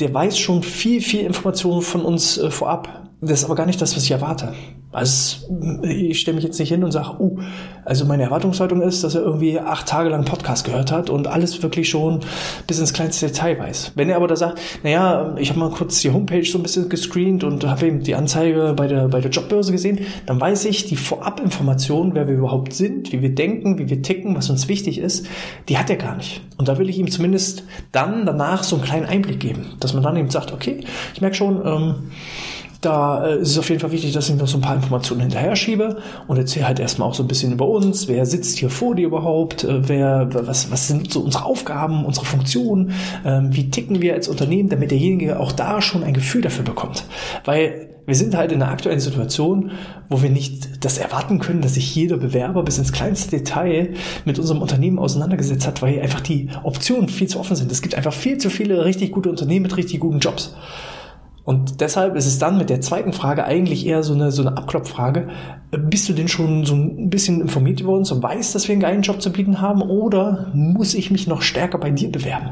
der 0.00 0.12
weiß 0.12 0.38
schon 0.38 0.62
viel, 0.62 1.00
viel 1.00 1.20
Informationen 1.20 1.82
von 1.82 2.02
uns 2.02 2.38
äh, 2.38 2.50
vorab. 2.50 3.10
Das 3.20 3.40
ist 3.40 3.44
aber 3.44 3.54
gar 3.54 3.66
nicht 3.66 3.80
das, 3.80 3.94
was 3.96 4.04
ich 4.04 4.10
erwarte. 4.10 4.54
Also 4.92 5.46
ich 5.82 6.20
stelle 6.20 6.34
mich 6.34 6.44
jetzt 6.44 6.58
nicht 6.58 6.68
hin 6.68 6.84
und 6.84 6.92
sage, 6.92 7.16
uh, 7.18 7.38
also 7.84 8.04
meine 8.04 8.24
Erwartungshaltung 8.24 8.82
ist, 8.82 9.02
dass 9.02 9.14
er 9.14 9.22
irgendwie 9.22 9.58
acht 9.58 9.88
Tage 9.88 10.10
lang 10.10 10.26
Podcast 10.26 10.64
gehört 10.66 10.92
hat 10.92 11.08
und 11.08 11.26
alles 11.26 11.62
wirklich 11.62 11.88
schon 11.88 12.20
bis 12.66 12.78
ins 12.78 12.92
kleinste 12.92 13.26
Detail 13.26 13.58
weiß. 13.58 13.92
Wenn 13.94 14.10
er 14.10 14.16
aber 14.16 14.28
da 14.28 14.36
sagt, 14.36 14.60
naja, 14.82 15.34
ich 15.38 15.48
habe 15.48 15.60
mal 15.60 15.70
kurz 15.70 16.00
die 16.02 16.10
Homepage 16.10 16.44
so 16.44 16.58
ein 16.58 16.62
bisschen 16.62 16.90
gescreent 16.90 17.42
und 17.42 17.66
habe 17.66 17.86
eben 17.86 18.02
die 18.02 18.14
Anzeige 18.14 18.74
bei 18.76 18.86
der, 18.86 19.08
bei 19.08 19.22
der 19.22 19.30
Jobbörse 19.30 19.72
gesehen, 19.72 20.00
dann 20.26 20.38
weiß 20.38 20.66
ich, 20.66 20.84
die 20.84 20.96
Vorabinformation, 20.96 22.14
wer 22.14 22.28
wir 22.28 22.34
überhaupt 22.34 22.74
sind, 22.74 23.12
wie 23.12 23.22
wir 23.22 23.34
denken, 23.34 23.78
wie 23.78 23.88
wir 23.88 24.02
ticken, 24.02 24.36
was 24.36 24.50
uns 24.50 24.68
wichtig 24.68 24.98
ist, 24.98 25.26
die 25.70 25.78
hat 25.78 25.88
er 25.88 25.96
gar 25.96 26.16
nicht. 26.16 26.42
Und 26.58 26.68
da 26.68 26.78
will 26.78 26.90
ich 26.90 26.98
ihm 26.98 27.10
zumindest 27.10 27.64
dann 27.92 28.26
danach 28.26 28.62
so 28.62 28.76
einen 28.76 28.84
kleinen 28.84 29.06
Einblick 29.06 29.40
geben, 29.40 29.64
dass 29.80 29.94
man 29.94 30.02
dann 30.02 30.16
eben 30.16 30.30
sagt, 30.30 30.52
okay, 30.52 30.80
ich 31.14 31.20
merke 31.22 31.34
schon, 31.34 31.66
ähm, 31.66 31.94
da 32.82 33.26
äh, 33.26 33.38
ist 33.38 33.50
es 33.50 33.58
auf 33.58 33.68
jeden 33.68 33.80
Fall 33.80 33.92
wichtig, 33.92 34.12
dass 34.12 34.28
ich 34.28 34.36
noch 34.36 34.48
so 34.48 34.58
ein 34.58 34.60
paar 34.60 34.76
Informationen 34.76 35.22
hinterher 35.22 35.56
schiebe 35.56 35.96
und 36.26 36.36
erzähle 36.36 36.66
halt 36.66 36.80
erstmal 36.80 37.08
auch 37.08 37.14
so 37.14 37.22
ein 37.22 37.28
bisschen 37.28 37.52
über 37.52 37.66
uns. 37.66 38.08
Wer 38.08 38.26
sitzt 38.26 38.58
hier 38.58 38.70
vor 38.70 38.94
dir 38.94 39.06
überhaupt? 39.06 39.64
Äh, 39.64 39.88
wer, 39.88 40.28
was, 40.32 40.70
was 40.70 40.88
sind 40.88 41.10
so 41.10 41.20
unsere 41.20 41.44
Aufgaben, 41.44 42.04
unsere 42.04 42.26
Funktionen? 42.26 42.92
Ähm, 43.24 43.54
wie 43.54 43.70
ticken 43.70 44.02
wir 44.02 44.14
als 44.14 44.28
Unternehmen, 44.28 44.68
damit 44.68 44.90
derjenige 44.90 45.40
auch 45.40 45.52
da 45.52 45.80
schon 45.80 46.02
ein 46.04 46.12
Gefühl 46.12 46.42
dafür 46.42 46.64
bekommt? 46.64 47.04
Weil 47.44 47.88
wir 48.04 48.16
sind 48.16 48.36
halt 48.36 48.50
in 48.50 48.60
einer 48.60 48.72
aktuellen 48.72 48.98
Situation, 48.98 49.70
wo 50.08 50.22
wir 50.22 50.30
nicht 50.30 50.84
das 50.84 50.98
erwarten 50.98 51.38
können, 51.38 51.62
dass 51.62 51.74
sich 51.74 51.94
jeder 51.94 52.16
Bewerber 52.16 52.64
bis 52.64 52.78
ins 52.78 52.92
kleinste 52.92 53.30
Detail 53.30 53.94
mit 54.24 54.40
unserem 54.40 54.60
Unternehmen 54.60 54.98
auseinandergesetzt 54.98 55.68
hat, 55.68 55.82
weil 55.82 56.00
einfach 56.00 56.20
die 56.20 56.48
Optionen 56.64 57.08
viel 57.08 57.28
zu 57.28 57.38
offen 57.38 57.54
sind. 57.54 57.70
Es 57.70 57.80
gibt 57.80 57.94
einfach 57.94 58.12
viel 58.12 58.38
zu 58.38 58.50
viele 58.50 58.84
richtig 58.84 59.12
gute 59.12 59.30
Unternehmen 59.30 59.62
mit 59.62 59.76
richtig 59.76 60.00
guten 60.00 60.18
Jobs. 60.18 60.52
Und 61.44 61.80
deshalb 61.80 62.14
ist 62.14 62.26
es 62.26 62.38
dann 62.38 62.56
mit 62.56 62.70
der 62.70 62.80
zweiten 62.80 63.12
Frage 63.12 63.44
eigentlich 63.44 63.84
eher 63.84 64.04
so 64.04 64.14
eine, 64.14 64.30
so 64.30 64.42
eine 64.42 64.56
Abklopffrage. 64.56 65.28
Bist 65.72 66.08
du 66.08 66.12
denn 66.12 66.28
schon 66.28 66.64
so 66.64 66.74
ein 66.74 67.10
bisschen 67.10 67.40
informiert 67.40 67.80
geworden, 67.80 68.04
so 68.04 68.22
weißt, 68.22 68.54
dass 68.54 68.68
wir 68.68 68.74
einen 68.74 68.82
geilen 68.82 69.02
Job 69.02 69.20
zu 69.20 69.32
bieten 69.32 69.60
haben? 69.60 69.82
Oder 69.82 70.52
muss 70.54 70.94
ich 70.94 71.10
mich 71.10 71.26
noch 71.26 71.42
stärker 71.42 71.78
bei 71.78 71.90
dir 71.90 72.12
bewerben? 72.12 72.50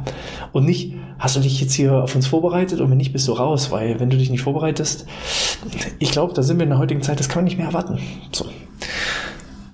Und 0.52 0.64
nicht, 0.64 0.94
hast 1.18 1.36
du 1.36 1.40
dich 1.40 1.60
jetzt 1.60 1.74
hier 1.74 2.02
auf 2.02 2.16
uns 2.16 2.26
vorbereitet 2.26 2.80
und 2.80 2.90
wenn 2.90 2.96
nicht, 2.96 3.12
bist 3.12 3.28
du 3.28 3.32
raus, 3.32 3.70
weil 3.70 4.00
wenn 4.00 4.10
du 4.10 4.16
dich 4.16 4.30
nicht 4.30 4.42
vorbereitest, 4.42 5.06
ich 6.00 6.10
glaube, 6.10 6.34
da 6.34 6.42
sind 6.42 6.58
wir 6.58 6.64
in 6.64 6.70
der 6.70 6.78
heutigen 6.78 7.02
Zeit, 7.02 7.20
das 7.20 7.28
kann 7.28 7.38
man 7.38 7.44
nicht 7.44 7.58
mehr 7.58 7.66
erwarten. 7.66 7.98
So. 8.32 8.46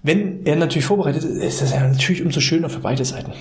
Wenn 0.03 0.45
er 0.45 0.57
natürlich 0.57 0.85
vorbereitet 0.85 1.25
ist, 1.25 1.43
ist 1.43 1.63
das 1.63 1.73
ja 1.73 1.89
natürlich 1.89 2.23
umso 2.23 2.41
schöner 2.41 2.69
für 2.69 2.81
beide 2.81 3.05
Seiten. 3.05 3.33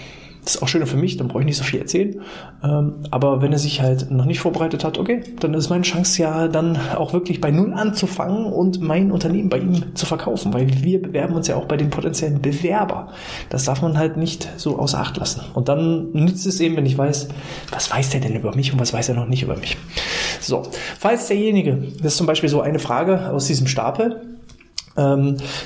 Das 0.46 0.56
ist 0.56 0.62
auch 0.62 0.68
schöner 0.68 0.86
für 0.86 0.98
mich, 0.98 1.18
dann 1.18 1.28
brauche 1.28 1.40
ich 1.42 1.48
nicht 1.48 1.58
so 1.58 1.64
viel 1.64 1.80
erzählen. 1.80 2.22
Ähm, 2.64 2.94
aber 3.12 3.42
wenn 3.42 3.52
er 3.52 3.58
sich 3.58 3.82
halt 3.82 4.12
noch 4.12 4.26
nicht 4.26 4.40
vorbereitet 4.40 4.84
hat, 4.84 5.00
okay, 5.00 5.24
dann 5.40 5.54
ist 5.56 5.70
meine 5.70 5.82
Chance 5.82 6.22
ja 6.22 6.48
dann 6.48 6.78
auch 6.96 7.14
wirklich 7.14 7.42
bei 7.42 7.50
Null 7.50 7.74
anzufangen 7.74 8.46
und 8.46 8.80
mein 8.80 9.12
Unternehmen 9.12 9.50
bei 9.50 9.58
ihm 9.58 9.96
zu 9.96 10.06
verkaufen, 10.06 10.54
weil 10.54 10.84
wir 10.84 11.02
bewerben 11.02 11.34
uns 11.34 11.48
ja 11.48 11.56
auch 11.56 11.66
bei 11.66 11.78
den 11.78 11.90
potenziellen 11.90 12.42
Bewerber. 12.42 13.10
Das 13.50 13.66
darf 13.66 13.82
man 13.82 13.98
halt 13.98 14.18
nicht 14.18 14.48
so 14.58 14.78
außer 14.78 15.00
Acht 15.00 15.18
lassen. 15.18 15.42
Und 15.54 15.68
dann 15.68 16.12
nützt 16.12 16.46
es 16.46 16.60
eben, 16.60 16.78
wenn 16.78 16.86
ich 16.86 16.98
weiß, 16.98 17.28
was 17.72 17.92
weiß 17.92 18.12
der 18.12 18.22
denn 18.22 18.36
über 18.36 18.56
mich 18.56 18.72
und 18.72 18.80
was 18.80 18.94
weiß 18.94 19.10
er 19.10 19.16
noch 19.16 19.28
nicht 19.28 19.44
über 19.44 19.58
mich. 19.58 19.78
So, 20.40 20.64
falls 21.00 21.28
derjenige, 21.28 21.92
das 21.98 22.14
ist 22.14 22.18
zum 22.18 22.28
Beispiel 22.28 22.50
so 22.50 22.62
eine 22.62 22.80
Frage 22.80 23.32
aus 23.32 23.48
diesem 23.48 23.66
Stapel, 23.66 24.35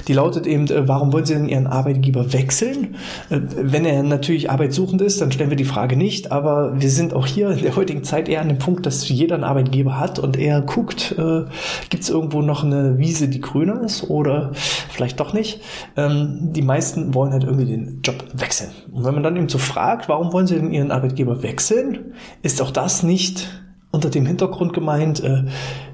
die 0.08 0.14
lautet 0.14 0.48
eben, 0.48 0.68
äh, 0.68 0.88
warum 0.88 1.14
wollen 1.14 1.26
Sie 1.26 1.36
denn 1.36 1.48
Ihren 1.48 1.68
Arbeitgeber 1.68 2.34
wechseln? 2.34 2.96
Äh, 3.30 3.40
wenn 3.56 3.86
er 3.86 4.02
natürlich 4.02 4.50
arbeitssuchend 4.50 5.02
ist, 5.02 5.22
dann 5.22 5.32
stellen 5.32 5.52
wir 5.52 5.58
die 5.58 5.66
Frage 5.66 5.96
nicht, 5.96 6.32
aber 6.32 6.80
wir 6.82 6.90
sind 6.90 7.14
auch 7.14 7.28
hier 7.28 7.52
in 7.52 7.62
der 7.62 7.76
heutigen 7.76 8.04
Zeit 8.04 8.28
eher 8.28 8.42
an 8.42 8.50
dem 8.50 8.58
Punkt, 8.58 8.86
dass 8.86 9.08
jeder 9.08 9.36
einen 9.36 9.44
Arbeitgeber 9.44 10.00
hat 10.00 10.18
und 10.18 10.38
er 10.38 10.62
guckt, 10.62 11.16
äh, 11.18 11.44
gibt 11.90 12.04
es 12.04 12.10
irgendwo 12.10 12.42
noch 12.42 12.64
eine 12.64 12.98
Wiese, 12.98 13.28
die 13.28 13.42
grüner 13.42 13.84
ist 13.84 14.10
oder 14.10 14.52
vielleicht 14.54 15.20
doch 15.20 15.34
nicht. 15.34 15.62
Ähm, 15.96 16.50
die 16.54 16.64
meisten 16.64 17.14
wollen 17.14 17.32
halt 17.32 17.44
irgendwie 17.44 17.66
den 17.66 18.02
Job 18.04 18.24
wechseln. 18.34 18.72
Und 18.92 19.06
wenn 19.06 19.14
man 19.14 19.24
dann 19.24 19.36
eben 19.36 19.50
so 19.50 19.60
fragt, 19.60 20.10
warum 20.10 20.34
wollen 20.34 20.48
Sie 20.48 20.56
denn 20.56 20.72
Ihren 20.72 20.92
Arbeitgeber 20.92 21.44
wechseln, 21.44 22.14
ist 22.42 22.62
auch 22.62 22.72
das 22.72 23.04
nicht 23.04 23.48
unter 23.91 24.10
dem 24.10 24.25
Hintergrund 24.25 24.74
gemeint, 24.74 25.24
äh, 25.24 25.43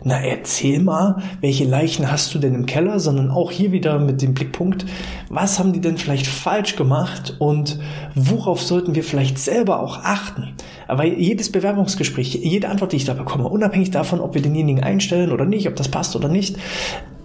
na 0.04 0.20
erzähl 0.20 0.82
mal, 0.82 1.22
welche 1.40 1.64
Leichen 1.64 2.12
hast 2.12 2.36
du 2.36 2.40
denn 2.40 2.54
im 2.54 2.66
Keller, 2.66 3.00
sondern 3.00 3.32
auch 3.32 3.52
hier 3.52 3.72
wieder 3.72 4.00
mit 4.00 4.22
dem 4.22 4.34
Blickpunkt, 4.34 4.86
was 5.30 5.60
haben 5.60 5.72
die 5.72 5.80
denn 5.80 5.98
vielleicht 5.98 6.28
falsch 6.28 6.76
gemacht 6.76 7.36
und 7.40 7.80
worauf 8.14 8.62
sollten 8.62 8.96
wir 8.96 9.04
vielleicht 9.04 9.40
selber 9.40 9.80
auch 9.80 10.04
achten? 10.04 10.56
Aber 10.88 11.06
jedes 11.06 11.52
Bewerbungsgespräch, 11.52 12.36
jede 12.36 12.70
Antwort, 12.70 12.92
die 12.92 12.98
ich 12.98 13.06
da 13.06 13.14
bekomme, 13.14 13.48
unabhängig 13.48 13.92
davon, 13.92 14.20
ob 14.20 14.36
wir 14.36 14.42
denjenigen 14.42 14.84
einstellen 14.84 15.32
oder 15.32 15.46
nicht, 15.46 15.68
ob 15.68 15.76
das 15.76 15.88
passt 15.88 16.16
oder 16.16 16.28
nicht, 16.28 16.58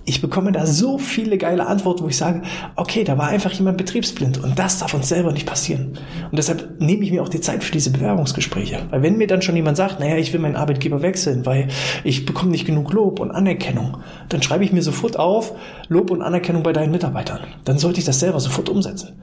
ich 0.05 0.21
bekomme 0.21 0.53
da 0.53 0.67
so 0.67 0.99
viele 0.99 1.39
geile 1.39 1.67
Antworten, 1.67 2.03
wo 2.03 2.09
ich 2.09 2.17
sage, 2.17 2.43
okay, 2.77 3.05
da 3.05 3.19
war 3.19 3.29
einfach 3.29 3.53
jemand 3.53 3.79
betriebsblind 3.79 4.43
und 4.43 4.59
das 4.59 4.79
darf 4.79 4.95
uns 4.95 5.09
selber 5.09 5.33
nicht 5.33 5.47
passieren. 5.47 5.99
Und 6.31 6.37
deshalb 6.39 6.81
nehme 6.81 7.05
ich 7.05 7.11
mir 7.11 7.23
auch 7.23 7.29
die 7.29 7.41
Zeit 7.41 7.63
für 7.63 7.73
diese 7.73 7.91
Bewerbungsgespräche. 7.91 8.87
Weil 8.91 9.03
wenn 9.03 9.19
mir 9.19 9.27
dann 9.27 9.43
schon 9.43 9.57
jemand 9.57 9.77
sagt, 9.77 10.01
naja, 10.01 10.17
ich 10.17 10.33
will 10.33 10.41
meinen 10.41 10.57
Arbeitgeber 10.57 11.03
wechseln, 11.03 11.47
weil 11.47 11.69
ich 12.05 12.27
bekomme 12.27 12.51
nicht 12.51 12.67
genug 12.67 12.93
Lob 12.93 13.21
und 13.21 13.31
Anerkennung, 13.31 13.99
dann 14.29 14.43
schreibe 14.43 14.65
ich 14.65 14.73
mir 14.73 14.83
sofort 14.83 15.19
auf, 15.19 15.53
Lob 15.89 16.11
und 16.11 16.23
Anerkennung 16.23 16.63
bei 16.63 16.73
deinen 16.73 16.93
Mitarbeitern. 16.93 17.41
Dann 17.65 17.79
sollte 17.79 18.01
ich 18.01 18.07
das 18.07 18.21
selber 18.21 18.41
sofort 18.41 18.69
umsetzen. 18.69 19.21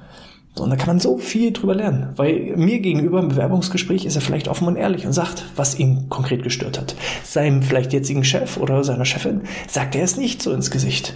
Und 0.60 0.70
da 0.70 0.76
kann 0.76 0.88
man 0.88 1.00
so 1.00 1.18
viel 1.18 1.54
drüber 1.54 1.76
lernen, 1.76 2.10
weil 2.16 2.54
mir 2.56 2.80
gegenüber 2.80 3.20
im 3.20 3.30
Bewerbungsgespräch 3.30 4.06
ist 4.06 4.16
er 4.16 4.22
vielleicht 4.22 4.48
offen 4.48 4.68
und 4.68 4.76
ehrlich 4.76 5.06
und 5.06 5.14
sagt, 5.14 5.46
was 5.56 5.78
ihn 5.80 6.10
konkret 6.10 6.44
gestört 6.44 6.80
hat. 6.80 6.96
Seinem 7.24 7.64
vielleicht 7.64 7.94
jetzigen 7.94 8.24
Chef 8.24 8.58
oder 8.58 8.84
seiner 8.84 9.06
Chefin 9.06 9.42
sagt 9.68 9.96
er 9.96 10.04
es 10.04 10.18
nicht 10.18 10.42
so 10.42 10.52
ins 10.52 10.72
Gesicht. 10.72 11.16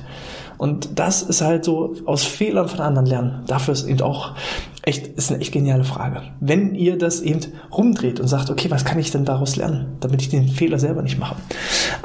Und 0.57 0.99
das 0.99 1.23
ist 1.23 1.41
halt 1.41 1.65
so 1.65 1.95
aus 2.05 2.23
Fehlern 2.23 2.67
von 2.67 2.81
anderen 2.81 3.07
lernen. 3.07 3.43
Dafür 3.47 3.73
ist 3.73 3.87
eben 3.87 4.01
auch 4.01 4.35
echt, 4.83 5.07
ist 5.07 5.31
eine 5.31 5.41
echt 5.41 5.51
geniale 5.51 5.83
Frage. 5.83 6.21
Wenn 6.39 6.75
ihr 6.75 6.99
das 6.99 7.21
eben 7.21 7.39
rumdreht 7.75 8.19
und 8.19 8.27
sagt, 8.27 8.51
okay, 8.51 8.69
was 8.69 8.85
kann 8.85 8.99
ich 8.99 9.09
denn 9.09 9.25
daraus 9.25 9.55
lernen, 9.55 9.97
damit 10.01 10.21
ich 10.21 10.29
den 10.29 10.47
Fehler 10.47 10.77
selber 10.77 11.01
nicht 11.01 11.17
mache? 11.17 11.35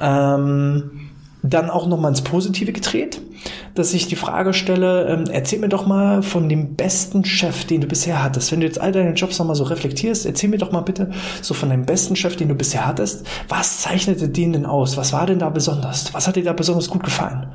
Ähm, 0.00 1.05
dann 1.48 1.70
auch 1.70 1.86
nochmal 1.86 2.10
ins 2.10 2.22
Positive 2.22 2.72
gedreht, 2.72 3.20
dass 3.74 3.94
ich 3.94 4.06
die 4.08 4.16
Frage 4.16 4.52
stelle, 4.52 5.06
ähm, 5.06 5.24
erzähl 5.30 5.58
mir 5.58 5.68
doch 5.68 5.86
mal 5.86 6.22
von 6.22 6.48
dem 6.48 6.74
besten 6.74 7.24
Chef, 7.24 7.64
den 7.64 7.80
du 7.80 7.86
bisher 7.86 8.22
hattest. 8.22 8.52
Wenn 8.52 8.60
du 8.60 8.66
jetzt 8.66 8.80
all 8.80 8.92
deine 8.92 9.14
Jobs 9.14 9.38
nochmal 9.38 9.56
so 9.56 9.64
reflektierst, 9.64 10.26
erzähl 10.26 10.50
mir 10.50 10.58
doch 10.58 10.72
mal 10.72 10.80
bitte 10.80 11.10
so 11.42 11.54
von 11.54 11.68
deinem 11.68 11.86
besten 11.86 12.16
Chef, 12.16 12.36
den 12.36 12.48
du 12.48 12.54
bisher 12.54 12.86
hattest. 12.86 13.26
Was 13.48 13.80
zeichnete 13.82 14.28
den 14.28 14.52
denn 14.52 14.66
aus? 14.66 14.96
Was 14.96 15.12
war 15.12 15.26
denn 15.26 15.38
da 15.38 15.50
besonders? 15.50 16.12
Was 16.14 16.26
hat 16.26 16.36
dir 16.36 16.44
da 16.44 16.52
besonders 16.52 16.88
gut 16.88 17.04
gefallen? 17.04 17.48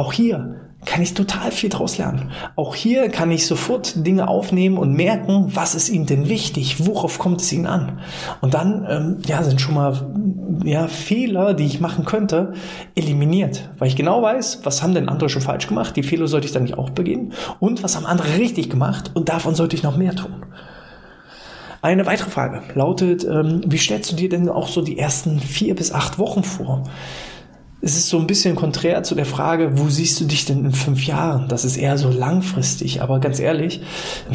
Auch 0.00 0.14
hier 0.14 0.54
kann 0.86 1.02
ich 1.02 1.12
total 1.12 1.52
viel 1.52 1.68
draus 1.68 1.98
lernen. 1.98 2.30
Auch 2.56 2.74
hier 2.74 3.10
kann 3.10 3.30
ich 3.30 3.46
sofort 3.46 4.06
Dinge 4.06 4.28
aufnehmen 4.28 4.78
und 4.78 4.94
merken, 4.94 5.50
was 5.54 5.74
ist 5.74 5.90
ihm 5.90 6.06
denn 6.06 6.30
wichtig, 6.30 6.86
worauf 6.86 7.18
kommt 7.18 7.42
es 7.42 7.52
ihm 7.52 7.66
an. 7.66 8.00
Und 8.40 8.54
dann 8.54 8.86
ähm, 8.88 9.18
ja, 9.26 9.42
sind 9.42 9.60
schon 9.60 9.74
mal 9.74 10.10
ja, 10.64 10.88
Fehler, 10.88 11.52
die 11.52 11.66
ich 11.66 11.80
machen 11.80 12.06
könnte, 12.06 12.54
eliminiert. 12.94 13.68
Weil 13.76 13.88
ich 13.88 13.96
genau 13.96 14.22
weiß, 14.22 14.60
was 14.64 14.82
haben 14.82 14.94
denn 14.94 15.10
andere 15.10 15.28
schon 15.28 15.42
falsch 15.42 15.66
gemacht, 15.66 15.96
die 15.96 16.02
Fehler 16.02 16.28
sollte 16.28 16.46
ich 16.46 16.52
dann 16.54 16.62
nicht 16.62 16.78
auch 16.78 16.88
begehen. 16.88 17.34
Und 17.58 17.82
was 17.82 17.94
haben 17.94 18.06
andere 18.06 18.38
richtig 18.38 18.70
gemacht 18.70 19.10
und 19.12 19.28
davon 19.28 19.54
sollte 19.54 19.76
ich 19.76 19.82
noch 19.82 19.98
mehr 19.98 20.16
tun. 20.16 20.46
Eine 21.82 22.06
weitere 22.06 22.30
Frage 22.30 22.62
lautet, 22.74 23.24
ähm, 23.24 23.60
wie 23.66 23.76
stellst 23.76 24.12
du 24.12 24.16
dir 24.16 24.30
denn 24.30 24.48
auch 24.48 24.68
so 24.68 24.80
die 24.80 24.98
ersten 24.98 25.40
vier 25.40 25.74
bis 25.74 25.92
acht 25.92 26.18
Wochen 26.18 26.42
vor? 26.42 26.84
Es 27.82 27.96
ist 27.96 28.08
so 28.10 28.18
ein 28.18 28.26
bisschen 28.26 28.56
konträr 28.56 29.02
zu 29.02 29.14
der 29.14 29.24
Frage, 29.24 29.78
wo 29.78 29.88
siehst 29.88 30.20
du 30.20 30.26
dich 30.26 30.44
denn 30.44 30.66
in 30.66 30.72
fünf 30.72 31.06
Jahren? 31.06 31.48
Das 31.48 31.64
ist 31.64 31.78
eher 31.78 31.96
so 31.96 32.10
langfristig. 32.10 33.00
Aber 33.00 33.20
ganz 33.20 33.40
ehrlich, 33.40 33.80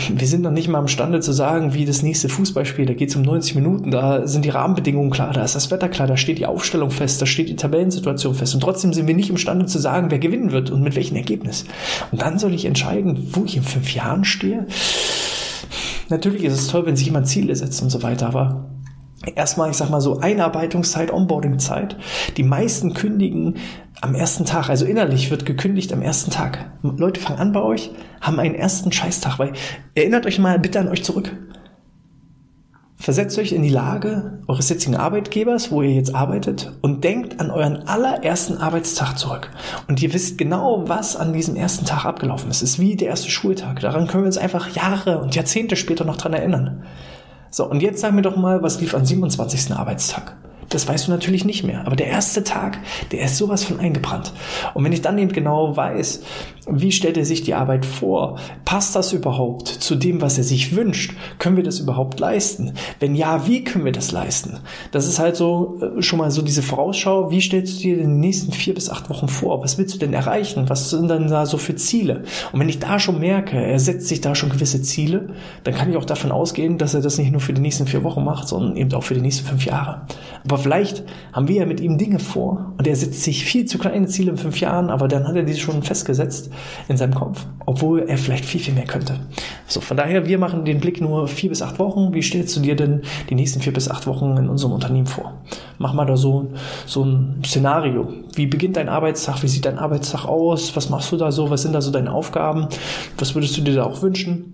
wir 0.10 0.28
sind 0.28 0.42
noch 0.42 0.52
nicht 0.52 0.68
mal 0.68 0.80
imstande 0.80 1.20
zu 1.20 1.32
sagen, 1.32 1.75
wie 1.75 1.86
das 1.86 2.02
nächste 2.02 2.28
Fußballspiel, 2.28 2.88
da 2.88 2.94
geht 2.94 3.10
es 3.10 3.16
um 3.16 3.22
90 3.22 3.54
Minuten, 3.56 3.92
da 3.92 4.25
sind 4.25 4.46
die 4.46 4.50
Rahmenbedingungen 4.50 5.12
klar, 5.12 5.32
da 5.32 5.44
ist 5.44 5.56
das 5.56 5.70
Wetter 5.70 5.90
klar, 5.90 6.08
da 6.08 6.18
steht 6.18 6.40
die 6.40 6.48
Aufstellung 6.48 6.90
fest, 6.90 7.22
da 7.22 7.28
steht 7.28 7.50
die 7.50 7.56
Tabellensituation 7.56 8.34
fest. 8.34 8.56
Und 8.56 8.62
trotzdem 8.62 8.94
sind 8.94 9.08
wir 9.08 9.16
nicht 9.16 9.30
imstande 9.30 9.68
zu 9.68 9.78
sagen, 9.78 10.10
wer 10.10 10.20
gewinnen 10.20 10.52
wird 10.52 10.72
und 10.72 10.82
mit 10.82 10.96
welchem 10.96 11.16
Ergebnis. 11.16 11.66
Und 12.12 12.24
dann 12.24 12.40
soll 12.40 12.54
ich 12.54 12.66
entscheiden, 12.66 13.30
wo 13.34 13.46
ich 13.46 13.58
in 13.58 13.64
fünf 13.64 13.94
Jahren 13.94 14.25
stehe. 14.25 14.66
Natürlich 16.10 16.44
ist 16.44 16.54
es 16.54 16.68
toll, 16.68 16.86
wenn 16.88 16.96
sich 16.96 17.08
jemand 17.08 17.28
Ziele 17.28 17.56
setzt 17.56 17.82
und 17.84 17.92
so 17.92 18.02
weiter, 18.02 18.28
aber 18.28 18.75
erstmal, 19.36 19.72
ich 19.72 19.77
sag 19.77 19.89
mal 19.89 20.01
so, 20.01 20.20
Einarbeitungszeit, 20.20 21.12
Onboardingzeit. 21.12 21.98
Die 22.38 22.44
meisten 22.44 22.94
kündigen 22.94 23.55
am 24.01 24.15
ersten 24.15 24.46
Tag, 24.46 24.70
also 24.70 24.86
innerlich 24.86 25.32
wird 25.32 25.46
gekündigt 25.46 25.94
am 25.94 26.01
ersten 26.01 26.32
Tag. 26.32 26.72
Leute 26.84 27.20
fangen 27.20 27.39
an 27.39 27.51
bei 27.53 27.62
euch, 27.62 27.91
haben 28.22 28.39
einen 28.39 28.55
ersten 28.55 28.91
Scheißtag, 28.91 29.39
weil 29.39 29.53
erinnert 29.96 30.25
euch 30.25 30.39
mal 30.39 30.60
bitte 30.60 30.79
an 30.79 30.89
euch 30.89 31.03
zurück. 31.03 31.32
Versetzt 32.98 33.38
euch 33.38 33.51
in 33.51 33.62
die 33.62 33.70
Lage 33.70 34.39
eures 34.48 34.70
jetzigen 34.70 34.96
Arbeitgebers, 34.96 35.70
wo 35.70 35.82
ihr 35.82 35.91
jetzt 35.91 36.15
arbeitet, 36.15 36.72
und 36.82 37.03
denkt 37.03 37.39
an 37.39 37.51
euren 37.51 37.88
allerersten 37.88 38.58
Arbeitstag 38.58 39.17
zurück. 39.17 39.51
Und 39.88 40.01
ihr 40.01 40.13
wisst 40.13 40.38
genau, 40.38 40.88
was 40.88 41.15
an 41.15 41.34
diesem 41.34 41.55
ersten 41.55 41.86
Tag 41.86 42.05
abgelaufen 42.05 42.50
ist. 42.50 42.63
Es 42.63 42.72
ist 42.72 42.79
wie 42.79 42.96
der 42.96 43.10
erste 43.10 43.29
Schultag. 43.29 43.82
Daran 43.82 44.08
können 44.08 44.24
wir 44.24 44.27
uns 44.27 44.38
einfach 44.38 44.70
Jahre 44.70 45.20
und 45.20 45.36
Jahrzehnte 45.36 45.75
später 45.75 46.05
noch 46.05 46.17
dran 46.17 46.34
erinnern. 46.34 46.84
So, 47.56 47.64
und 47.64 47.82
jetzt 47.82 48.02
sag 48.02 48.14
mir 48.14 48.22
doch 48.22 48.36
mal, 48.36 48.62
was 48.64 48.82
lief 48.82 48.94
am 48.94 49.06
27. 49.06 49.72
Arbeitstag? 49.72 50.36
Das 50.70 50.88
weißt 50.88 51.08
du 51.08 51.12
natürlich 51.12 51.46
nicht 51.46 51.64
mehr. 51.64 51.86
Aber 51.86 51.96
der 51.96 52.08
erste 52.08 52.44
Tag, 52.44 52.80
der 53.12 53.22
ist 53.22 53.38
sowas 53.38 53.64
von 53.64 53.80
eingebrannt. 53.80 54.34
Und 54.74 54.84
wenn 54.84 54.94
ich 54.94 55.02
dann 55.02 55.18
eben 55.18 55.32
genau 55.32 55.76
weiß, 55.76 56.22
wie 56.68 56.92
stellt 56.92 57.18
er 57.18 57.26
sich 57.26 57.44
die 57.44 57.54
Arbeit 57.54 57.86
vor? 57.86 58.40
Passt 58.66 58.96
das 58.96 59.14
überhaupt 59.14 59.68
zu 59.68 59.96
dem, 59.96 60.22
was 60.22 60.38
er 60.38 60.44
sich 60.44 60.76
wünscht? 60.76 61.14
Können 61.38 61.58
wir 61.58 61.64
das 61.64 61.80
überhaupt 61.80 62.20
leisten? 62.20 62.74
Wenn 63.00 63.14
ja, 63.14 63.46
wie 63.46 63.64
können 63.64 63.86
wir 63.86 63.92
das 63.92 64.12
leisten? 64.12 64.60
Das 64.92 65.08
ist 65.08 65.20
halt 65.20 65.36
so 65.36 65.80
äh, 65.82 66.02
schon 66.02 66.18
mal 66.18 66.32
so 66.32 66.42
diese 66.42 66.64
Vorausschau. 66.64 67.30
Wie 67.30 67.42
stellst 67.42 67.78
du 67.78 67.82
dir 67.82 67.98
den 67.98 68.20
nächsten 68.20 68.52
vier 68.52 68.74
bis 68.74 68.90
acht 68.90 69.10
Wochen 69.10 69.28
vor? 69.28 69.64
Was 69.64 69.78
willst 69.78 69.94
du 69.94 70.00
denn 70.00 70.14
erreichen? 70.14 70.68
Was 70.68 70.90
sind 70.90 71.08
dann 71.08 71.28
da 71.28 71.46
so 71.46 71.58
für 71.58 71.76
Ziele? 71.76 72.24
Und 72.52 72.60
wenn 72.60 72.70
ich 72.70 72.80
da 72.80 72.98
schon 73.00 73.20
merke, 73.20 73.58
er 73.58 73.80
setzt 73.80 74.08
sich 74.08 74.22
da 74.22 74.34
schon 74.34 74.50
gewisse 74.50 74.82
Ziele, 74.82 75.30
dann 75.64 75.76
kann 75.76 75.90
ich 75.92 75.98
auch 75.98 76.06
davon 76.06 76.32
ausgehen, 76.32 76.80
dass 76.80 76.96
er 76.96 77.02
das 77.02 77.20
nicht 77.20 77.32
nur 77.32 77.42
für 77.42 77.54
die 77.54 77.62
nächsten 77.62 77.86
vier 77.86 78.04
Wochen 78.04 78.24
macht, 78.24 78.48
sondern 78.48 78.76
eben 78.76 78.92
auch 78.94 79.04
für 79.04 79.14
die 79.14 79.22
nächsten 79.22 79.46
fünf 79.46 79.66
Jahre. 79.66 80.02
Aber 80.44 80.55
Aber 80.56 80.64
vielleicht 80.64 81.04
haben 81.34 81.50
wir 81.50 81.58
ja 81.58 81.66
mit 81.66 81.82
ihm 81.82 81.98
Dinge 81.98 82.18
vor 82.18 82.74
und 82.78 82.88
er 82.88 82.96
setzt 82.96 83.24
sich 83.24 83.44
viel 83.44 83.66
zu 83.66 83.78
kleine 83.78 84.08
Ziele 84.08 84.32
in 84.32 84.38
fünf 84.38 84.62
Jahren, 84.62 84.90
aber 84.90 85.10
dann 85.10 85.28
hat 85.28 85.36
er 85.36 85.44
die 85.44 85.54
schon 85.54 85.84
festgesetzt 85.84 86.50
in 86.88 86.96
seinem 86.96 87.14
Kopf, 87.14 87.46
obwohl 87.66 88.08
er 88.08 88.18
vielleicht 88.18 88.46
viel, 88.46 88.62
viel 88.62 88.74
mehr 88.74 88.86
könnte. 88.86 89.20
So, 89.68 89.82
von 89.82 89.98
daher, 89.98 90.28
wir 90.28 90.38
machen 90.38 90.64
den 90.64 90.80
Blick 90.80 91.02
nur 91.02 91.28
vier 91.28 91.50
bis 91.50 91.62
acht 91.62 91.78
Wochen. 91.78 92.14
Wie 92.14 92.22
stellst 92.22 92.56
du 92.56 92.62
dir 92.62 92.78
denn 92.78 93.02
die 93.30 93.36
nächsten 93.36 93.60
vier 93.60 93.74
bis 93.74 93.90
acht 93.90 94.08
Wochen 94.08 94.38
in 94.38 94.48
unserem 94.48 94.72
Unternehmen 94.72 95.08
vor? 95.08 95.42
Mach 95.78 95.92
mal 95.92 96.06
da 96.06 96.16
so, 96.16 96.54
so 96.86 97.04
ein 97.04 97.42
Szenario. 97.46 98.08
Wie 98.34 98.48
beginnt 98.48 98.78
dein 98.78 98.88
Arbeitstag? 98.88 99.44
Wie 99.44 99.50
sieht 99.50 99.66
dein 99.66 99.78
Arbeitstag 99.78 100.24
aus? 100.24 100.74
Was 100.78 100.90
machst 100.90 101.12
du 101.12 101.18
da 101.18 101.34
so? 101.34 101.50
Was 101.50 101.64
sind 101.64 101.74
da 101.74 101.82
so 101.82 101.92
deine 101.92 102.14
Aufgaben? 102.14 102.70
Was 103.18 103.36
würdest 103.36 103.58
du 103.58 103.62
dir 103.62 103.76
da 103.76 103.84
auch 103.84 104.02
wünschen? 104.02 104.54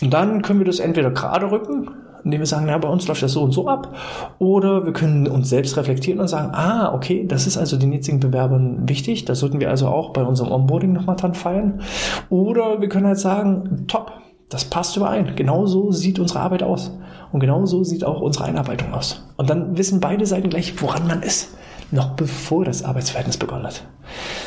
Und 0.00 0.14
dann 0.14 0.42
können 0.42 0.60
wir 0.60 0.66
das 0.66 0.78
entweder 0.78 1.10
gerade 1.10 1.50
rücken, 1.50 1.90
indem 2.24 2.40
wir 2.40 2.46
sagen, 2.46 2.68
ja, 2.68 2.78
bei 2.78 2.88
uns 2.88 3.06
läuft 3.08 3.22
das 3.22 3.32
so 3.32 3.42
und 3.42 3.52
so 3.52 3.68
ab. 3.68 3.94
Oder 4.38 4.84
wir 4.84 4.92
können 4.92 5.26
uns 5.26 5.48
selbst 5.48 5.76
reflektieren 5.76 6.20
und 6.20 6.28
sagen, 6.28 6.52
ah, 6.54 6.92
okay, 6.94 7.26
das 7.26 7.46
ist 7.46 7.56
also 7.56 7.76
den 7.76 7.92
jetzigen 7.92 8.20
Bewerbern 8.20 8.88
wichtig. 8.88 9.24
Das 9.24 9.40
sollten 9.40 9.60
wir 9.60 9.70
also 9.70 9.88
auch 9.88 10.12
bei 10.12 10.22
unserem 10.22 10.52
Onboarding 10.52 10.92
nochmal 10.92 11.16
dran 11.16 11.34
feiern. 11.34 11.80
Oder 12.28 12.80
wir 12.80 12.88
können 12.88 13.06
halt 13.06 13.18
sagen, 13.18 13.84
top, 13.86 14.12
das 14.48 14.64
passt 14.64 14.96
überein. 14.96 15.34
Genauso 15.36 15.92
sieht 15.92 16.18
unsere 16.18 16.40
Arbeit 16.40 16.62
aus. 16.62 16.92
Und 17.32 17.40
genauso 17.40 17.84
sieht 17.84 18.04
auch 18.04 18.20
unsere 18.20 18.44
Einarbeitung 18.44 18.92
aus. 18.92 19.24
Und 19.36 19.48
dann 19.48 19.78
wissen 19.78 20.00
beide 20.00 20.26
Seiten 20.26 20.50
gleich, 20.50 20.80
woran 20.82 21.06
man 21.06 21.22
ist. 21.22 21.56
Noch 21.92 22.10
bevor 22.10 22.64
das 22.64 22.84
Arbeitsverhältnis 22.84 23.36
begonnen 23.36 23.66
hat. 23.66 23.84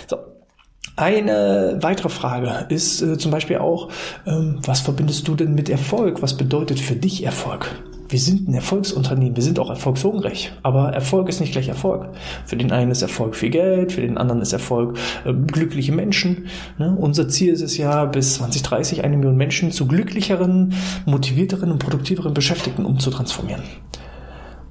So, 0.08 0.18
eine 0.96 1.78
weitere 1.82 2.10
Frage 2.10 2.66
ist 2.70 3.02
äh, 3.02 3.18
zum 3.18 3.32
Beispiel 3.32 3.58
auch, 3.58 3.90
ähm, 4.26 4.60
was 4.64 4.82
verbindest 4.82 5.28
du 5.28 5.36
denn 5.36 5.56
mit 5.56 5.70
Erfolg? 5.70 6.22
Was 6.22 6.38
bedeutet 6.38 6.80
für 6.80 6.96
dich 6.96 7.24
Erfolg? 7.24 7.76
Wir 8.10 8.20
sind 8.20 8.48
ein 8.48 8.54
Erfolgsunternehmen, 8.54 9.36
wir 9.36 9.42
sind 9.42 9.58
auch 9.58 9.72
erfolgshungrig, 9.72 10.52
aber 10.62 10.94
Erfolg 10.94 11.30
ist 11.30 11.40
nicht 11.40 11.54
gleich 11.54 11.68
Erfolg. 11.68 12.10
Für 12.46 12.56
den 12.56 12.72
einen 12.72 12.92
ist 12.92 13.02
Erfolg 13.02 13.36
viel 13.36 13.50
Geld, 13.50 13.92
für 13.92 14.02
den 14.02 14.20
anderen 14.20 14.40
ist 14.42 14.54
Erfolg 14.54 15.00
äh, 15.26 15.34
glückliche 15.34 15.94
Menschen. 15.94 16.46
Ne? 16.78 16.96
Unser 16.96 17.28
Ziel 17.28 17.52
ist 17.52 17.62
es 17.62 17.76
ja, 17.78 18.06
bis 18.06 18.36
2030 18.36 19.04
eine 19.04 19.18
Million 19.18 19.36
Menschen 19.36 19.72
zu 19.72 19.88
glücklicheren, 19.88 20.76
motivierteren 21.08 21.72
und 21.72 21.80
produktiveren 21.80 22.36
Beschäftigten 22.36 22.86
umzutransformieren. 22.86 23.64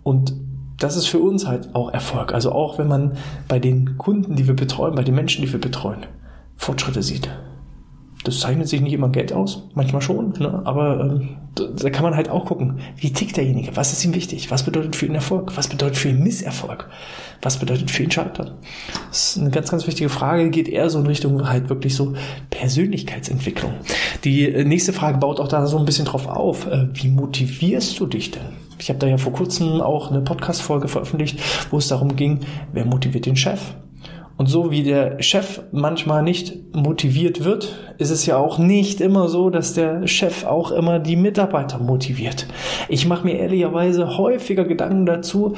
Und 0.05 0.35
das 0.83 0.97
ist 0.97 1.07
für 1.07 1.19
uns 1.19 1.47
halt 1.47 1.75
auch 1.75 1.93
Erfolg. 1.93 2.35
Also 2.35 2.53
auch 2.53 2.79
wenn 2.79 2.89
man 2.89 3.13
bei 3.49 3.59
den 3.59 3.99
Kunden, 3.99 4.37
die 4.37 4.47
wir 4.47 4.55
betreuen, 4.55 4.95
bei 4.95 5.05
den 5.05 5.15
Menschen, 5.15 5.45
die 5.45 5.53
wir 5.53 5.61
betreuen, 5.61 6.07
Fortschritte 6.57 7.03
sieht. 7.03 7.29
Das 8.25 8.39
zeichnet 8.39 8.69
sich 8.69 8.81
nicht 8.81 8.93
immer 8.93 9.09
Geld 9.09 9.33
aus, 9.33 9.65
manchmal 9.75 10.01
schon, 10.01 10.33
ne? 10.39 10.63
aber 10.65 11.01
ähm, 11.01 11.31
da 11.57 11.91
kann 11.91 12.05
man 12.05 12.15
halt 12.15 12.29
auch 12.29 12.45
gucken, 12.45 12.79
wie 12.97 13.13
tickt 13.13 13.37
derjenige, 13.37 13.77
was 13.77 13.93
ist 13.93 14.05
ihm 14.05 14.15
wichtig, 14.15 14.53
was 14.53 14.63
bedeutet 14.63 14.95
für 14.95 15.07
ihn 15.07 15.17
Erfolg, 15.17 15.57
was 15.57 15.67
bedeutet 15.67 15.97
für 15.97 16.11
ihn 16.11 16.23
Misserfolg, 16.23 16.89
was 17.43 17.59
bedeutet 17.59 17.91
für 17.91 18.05
ihn 18.05 18.13
Scheitern. 18.13 18.53
Das 19.09 19.31
ist 19.31 19.39
eine 19.39 19.51
ganz, 19.51 19.73
ganz 19.73 19.89
wichtige 19.89 20.09
Frage, 20.09 20.51
geht 20.51 20.69
eher 20.69 20.89
so 20.89 21.01
in 21.01 21.07
Richtung 21.07 21.49
halt 21.49 21.69
wirklich 21.69 21.97
so 21.97 22.15
Persönlichkeitsentwicklung. 22.51 23.75
Die 24.23 24.49
äh, 24.49 24.63
nächste 24.63 24.93
Frage 24.93 25.19
baut 25.19 25.41
auch 25.41 25.49
da 25.49 25.67
so 25.67 25.79
ein 25.79 25.85
bisschen 25.85 26.05
drauf 26.05 26.29
auf, 26.29 26.69
äh, 26.69 26.87
wie 26.93 27.09
motivierst 27.09 27.99
du 27.99 28.07
dich 28.07 28.31
denn? 28.31 28.62
Ich 28.83 28.89
habe 28.89 28.99
da 28.99 29.07
ja 29.07 29.17
vor 29.17 29.33
kurzem 29.33 29.81
auch 29.81 30.11
eine 30.11 30.23
Podcast-Folge 30.23 30.89
veröffentlicht, 30.89 31.39
wo 31.71 31.79
es 31.79 31.87
darum 31.87 32.17
ging, 32.17 32.41
wer 32.73 32.85
motiviert 32.85 33.27
den 33.27 33.37
Chef? 33.37 33.61
Und 34.37 34.47
so 34.47 34.73
wie 34.73 34.83
der 34.83 35.23
Chef 35.23 35.61
manchmal 35.71 36.25
nicht 36.25 36.75
motiviert 36.75 37.45
wird, 37.45 37.92
ist 37.99 38.11
es 38.11 38.27
ja 38.27 38.37
auch 38.37 38.59
nicht 38.59 39.01
immer 39.01 39.29
so, 39.29 39.51
dass 39.51 39.75
der 39.75 40.07
Chef 40.07 40.45
auch 40.45 40.71
immer 40.73 40.99
die 40.99 41.17
Mitarbeiter 41.17 41.79
motiviert. 41.79 42.47
Ich 42.89 43.07
mache 43.07 43.25
mir 43.25 43.39
ehrlicherweise 43.39 44.17
häufiger 44.17 44.65
Gedanken 44.65 45.07
dazu, 45.07 45.55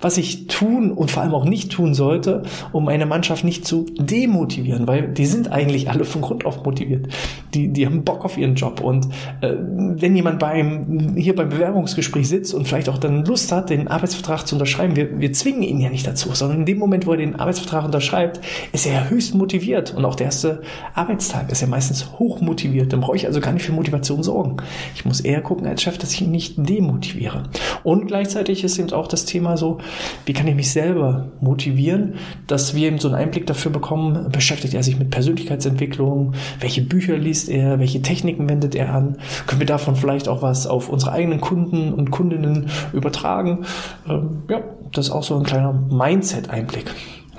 was 0.00 0.18
ich 0.18 0.46
tun 0.46 0.92
und 0.92 1.10
vor 1.10 1.22
allem 1.22 1.34
auch 1.34 1.44
nicht 1.44 1.72
tun 1.72 1.94
sollte, 1.94 2.42
um 2.72 2.88
eine 2.88 3.06
Mannschaft 3.06 3.44
nicht 3.44 3.66
zu 3.66 3.86
demotivieren, 3.98 4.86
weil 4.86 5.08
die 5.08 5.26
sind 5.26 5.50
eigentlich 5.50 5.90
alle 5.90 6.04
von 6.04 6.22
Grund 6.22 6.44
auf 6.44 6.64
motiviert. 6.64 7.08
Die, 7.54 7.68
die 7.68 7.86
haben 7.86 8.04
Bock 8.04 8.24
auf 8.24 8.36
ihren 8.36 8.54
Job. 8.54 8.80
Und 8.80 9.06
äh, 9.40 9.54
wenn 9.58 10.14
jemand 10.14 10.38
beim, 10.38 11.16
hier 11.16 11.34
beim 11.34 11.48
Bewerbungsgespräch 11.48 12.28
sitzt 12.28 12.54
und 12.54 12.68
vielleicht 12.68 12.88
auch 12.88 12.98
dann 12.98 13.24
Lust 13.24 13.52
hat, 13.52 13.70
den 13.70 13.88
Arbeitsvertrag 13.88 14.46
zu 14.46 14.54
unterschreiben, 14.54 14.96
wir, 14.96 15.20
wir 15.20 15.32
zwingen 15.32 15.62
ihn 15.62 15.80
ja 15.80 15.90
nicht 15.90 16.06
dazu, 16.06 16.30
sondern 16.32 16.60
in 16.60 16.66
dem 16.66 16.78
Moment, 16.78 17.06
wo 17.06 17.12
er 17.12 17.18
den 17.18 17.36
Arbeitsvertrag 17.36 17.84
unterschreibt, 17.84 18.18
schreibt, 18.18 18.40
ist 18.72 18.86
er 18.86 18.92
ja 18.92 19.04
höchst 19.08 19.34
motiviert. 19.34 19.94
Und 19.94 20.04
auch 20.04 20.14
der 20.14 20.26
erste 20.26 20.62
Arbeitstag 20.94 21.50
ist 21.50 21.62
er 21.62 21.68
meistens 21.68 21.77
hoch 22.18 22.40
motiviert. 22.40 22.92
Dann 22.92 23.00
brauche 23.00 23.16
ich 23.16 23.26
also 23.26 23.40
gar 23.40 23.52
nicht 23.52 23.64
für 23.64 23.72
Motivation 23.72 24.22
sorgen. 24.22 24.56
Ich 24.94 25.04
muss 25.04 25.20
eher 25.20 25.40
gucken 25.40 25.66
als 25.66 25.82
Chef, 25.82 25.98
dass 25.98 26.12
ich 26.12 26.22
ihn 26.22 26.30
nicht 26.30 26.54
demotiviere. 26.56 27.44
Und 27.84 28.06
gleichzeitig 28.06 28.64
ist 28.64 28.78
eben 28.78 28.92
auch 28.92 29.06
das 29.06 29.24
Thema 29.24 29.56
so, 29.56 29.78
wie 30.26 30.32
kann 30.32 30.46
ich 30.46 30.54
mich 30.54 30.70
selber 30.70 31.28
motivieren, 31.40 32.14
dass 32.46 32.74
wir 32.74 32.88
eben 32.88 32.98
so 32.98 33.08
einen 33.08 33.16
Einblick 33.16 33.46
dafür 33.46 33.72
bekommen, 33.72 34.30
beschäftigt 34.30 34.74
er 34.74 34.82
sich 34.82 34.98
mit 34.98 35.10
Persönlichkeitsentwicklung, 35.10 36.34
welche 36.60 36.82
Bücher 36.82 37.16
liest 37.16 37.48
er, 37.48 37.78
welche 37.78 38.02
Techniken 38.02 38.48
wendet 38.48 38.74
er 38.74 38.94
an, 38.94 39.16
können 39.46 39.60
wir 39.60 39.66
davon 39.66 39.96
vielleicht 39.96 40.28
auch 40.28 40.42
was 40.42 40.66
auf 40.66 40.88
unsere 40.88 41.12
eigenen 41.12 41.40
Kunden 41.40 41.92
und 41.92 42.10
Kundinnen 42.10 42.70
übertragen. 42.92 43.64
Ähm, 44.08 44.42
ja, 44.48 44.62
das 44.92 45.06
ist 45.06 45.12
auch 45.12 45.22
so 45.22 45.36
ein 45.36 45.44
kleiner 45.44 45.72
Mindset-Einblick. 45.72 46.90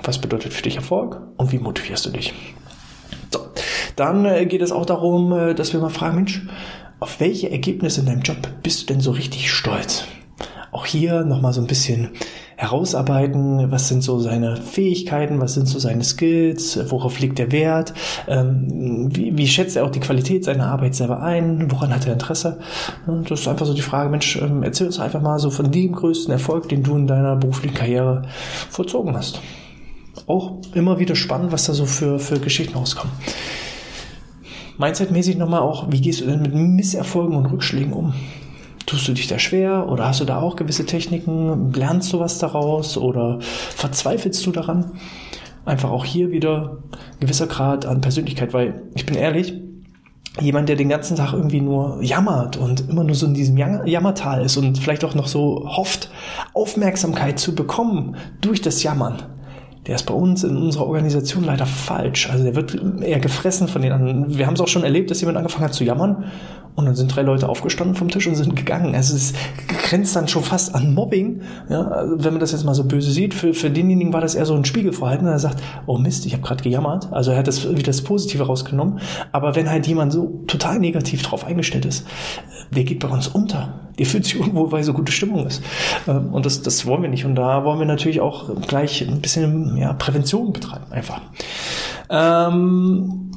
Was 0.02 0.18
bedeutet 0.18 0.52
für 0.52 0.62
dich 0.62 0.76
Erfolg 0.76 1.20
und 1.36 1.52
wie 1.52 1.58
motivierst 1.58 2.06
du 2.06 2.10
dich? 2.10 2.32
Dann 4.00 4.24
äh, 4.24 4.46
geht 4.46 4.62
es 4.62 4.72
auch 4.72 4.86
darum, 4.86 5.30
äh, 5.30 5.54
dass 5.54 5.74
wir 5.74 5.80
mal 5.80 5.90
fragen, 5.90 6.16
Mensch, 6.16 6.46
auf 7.00 7.20
welche 7.20 7.50
Ergebnisse 7.50 8.00
in 8.00 8.06
deinem 8.06 8.22
Job 8.22 8.38
bist 8.62 8.80
du 8.80 8.86
denn 8.86 9.02
so 9.02 9.10
richtig 9.10 9.52
stolz? 9.52 10.04
Auch 10.72 10.86
hier 10.86 11.22
nochmal 11.22 11.52
so 11.52 11.60
ein 11.60 11.66
bisschen 11.66 12.08
herausarbeiten, 12.56 13.70
was 13.70 13.88
sind 13.88 14.02
so 14.02 14.18
seine 14.18 14.56
Fähigkeiten, 14.56 15.38
was 15.38 15.52
sind 15.52 15.66
so 15.66 15.78
seine 15.78 16.02
Skills, 16.02 16.80
worauf 16.90 17.20
liegt 17.20 17.38
der 17.38 17.52
Wert, 17.52 17.92
ähm, 18.26 19.10
wie, 19.14 19.36
wie 19.36 19.46
schätzt 19.46 19.76
er 19.76 19.84
auch 19.84 19.90
die 19.90 20.00
Qualität 20.00 20.44
seiner 20.44 20.68
Arbeit 20.68 20.94
selber 20.94 21.20
ein, 21.20 21.70
woran 21.70 21.94
hat 21.94 22.06
er 22.06 22.14
Interesse. 22.14 22.58
Das 23.06 23.40
ist 23.40 23.48
einfach 23.48 23.66
so 23.66 23.74
die 23.74 23.82
Frage, 23.82 24.08
Mensch, 24.08 24.36
ähm, 24.40 24.62
erzähl 24.62 24.86
uns 24.86 24.98
einfach 24.98 25.20
mal 25.20 25.38
so 25.38 25.50
von 25.50 25.70
dem 25.70 25.92
größten 25.92 26.32
Erfolg, 26.32 26.70
den 26.70 26.82
du 26.82 26.96
in 26.96 27.06
deiner 27.06 27.36
beruflichen 27.36 27.74
Karriere 27.74 28.22
vollzogen 28.70 29.14
hast 29.14 29.42
auch 30.26 30.58
immer 30.74 30.98
wieder 30.98 31.16
spannend, 31.16 31.50
was 31.50 31.64
da 31.64 31.72
so 31.72 31.86
für, 31.86 32.18
für 32.18 32.38
Geschichten 32.38 32.76
rauskommen. 32.76 33.12
Mindset-mäßig 34.80 35.36
nochmal 35.36 35.60
auch, 35.60 35.92
wie 35.92 36.00
gehst 36.00 36.22
du 36.22 36.24
denn 36.24 36.40
mit 36.40 36.54
Misserfolgen 36.54 37.36
und 37.36 37.44
Rückschlägen 37.46 37.92
um? 37.92 38.14
Tust 38.86 39.06
du 39.06 39.12
dich 39.12 39.28
da 39.28 39.38
schwer 39.38 39.90
oder 39.90 40.06
hast 40.06 40.20
du 40.20 40.24
da 40.24 40.40
auch 40.40 40.56
gewisse 40.56 40.86
Techniken? 40.86 41.70
Lernst 41.74 42.14
du 42.14 42.18
was 42.18 42.38
daraus 42.38 42.96
oder 42.96 43.38
verzweifelst 43.40 44.44
du 44.46 44.52
daran? 44.52 44.92
Einfach 45.66 45.90
auch 45.90 46.06
hier 46.06 46.30
wieder 46.30 46.78
ein 46.92 47.20
gewisser 47.20 47.46
Grad 47.46 47.84
an 47.84 48.00
Persönlichkeit, 48.00 48.54
weil 48.54 48.82
ich 48.94 49.04
bin 49.04 49.16
ehrlich, 49.16 49.52
jemand, 50.40 50.70
der 50.70 50.76
den 50.76 50.88
ganzen 50.88 51.14
Tag 51.14 51.34
irgendwie 51.34 51.60
nur 51.60 52.02
jammert 52.02 52.56
und 52.56 52.88
immer 52.88 53.04
nur 53.04 53.14
so 53.14 53.26
in 53.26 53.34
diesem 53.34 53.58
Jammertal 53.58 54.42
ist 54.42 54.56
und 54.56 54.78
vielleicht 54.78 55.04
auch 55.04 55.14
noch 55.14 55.26
so 55.26 55.68
hofft, 55.76 56.10
Aufmerksamkeit 56.54 57.38
zu 57.38 57.54
bekommen 57.54 58.16
durch 58.40 58.62
das 58.62 58.82
Jammern, 58.82 59.22
der 59.86 59.94
ist 59.94 60.04
bei 60.04 60.14
uns 60.14 60.44
in 60.44 60.56
unserer 60.56 60.86
Organisation 60.86 61.44
leider 61.44 61.66
falsch. 61.66 62.28
Also 62.30 62.44
der 62.44 62.54
wird 62.54 62.78
eher 63.02 63.18
gefressen 63.18 63.66
von 63.66 63.80
den 63.80 63.92
anderen. 63.92 64.36
Wir 64.36 64.46
haben 64.46 64.54
es 64.54 64.60
auch 64.60 64.68
schon 64.68 64.84
erlebt, 64.84 65.10
dass 65.10 65.20
jemand 65.20 65.38
angefangen 65.38 65.64
hat 65.64 65.74
zu 65.74 65.84
jammern 65.84 66.24
und 66.76 66.86
dann 66.86 66.94
sind 66.94 67.14
drei 67.14 67.22
Leute 67.22 67.48
aufgestanden 67.48 67.96
vom 67.96 68.08
Tisch 68.08 68.26
und 68.26 68.34
sind 68.34 68.54
gegangen. 68.56 68.94
Also 68.94 69.16
es 69.16 69.32
grenzt 69.68 70.14
dann 70.16 70.28
schon 70.28 70.42
fast 70.42 70.74
an 70.74 70.94
Mobbing. 70.94 71.42
Ja, 71.68 71.82
also 71.82 72.24
wenn 72.24 72.32
man 72.32 72.40
das 72.40 72.52
jetzt 72.52 72.64
mal 72.64 72.74
so 72.74 72.84
böse 72.84 73.10
sieht, 73.10 73.34
für, 73.34 73.54
für 73.54 73.70
denjenigen 73.70 74.12
war 74.12 74.20
das 74.20 74.34
eher 74.34 74.46
so 74.46 74.54
ein 74.54 74.64
Spiegelverhalten. 74.64 75.26
Er 75.26 75.38
sagt, 75.38 75.62
oh 75.86 75.98
Mist, 75.98 76.26
ich 76.26 76.32
habe 76.32 76.42
gerade 76.42 76.62
gejammert. 76.62 77.12
Also 77.12 77.32
er 77.32 77.38
hat 77.38 77.48
das 77.48 77.68
wieder 77.68 77.82
das 77.82 78.02
Positive 78.02 78.44
rausgenommen. 78.44 79.00
Aber 79.32 79.56
wenn 79.56 79.68
halt 79.68 79.86
jemand 79.86 80.12
so 80.12 80.44
total 80.46 80.78
negativ 80.78 81.22
drauf 81.22 81.44
eingestellt 81.44 81.86
ist, 81.86 82.06
der 82.70 82.84
geht 82.84 83.00
bei 83.00 83.08
uns 83.08 83.28
unter. 83.28 83.89
Weil 84.52 84.82
so 84.82 84.92
gute 84.92 85.12
Stimmung 85.12 85.46
ist. 85.46 85.62
Ähm, 86.08 86.32
und 86.32 86.46
das, 86.46 86.62
das 86.62 86.86
wollen 86.86 87.02
wir 87.02 87.08
nicht. 87.08 87.24
Und 87.24 87.34
da 87.34 87.64
wollen 87.64 87.78
wir 87.78 87.86
natürlich 87.86 88.20
auch 88.20 88.50
gleich 88.66 89.02
ein 89.02 89.20
bisschen 89.20 89.76
ja, 89.76 89.92
Prävention 89.92 90.52
betreiben, 90.52 90.86
einfach. 90.90 91.20
Ähm, 92.08 93.30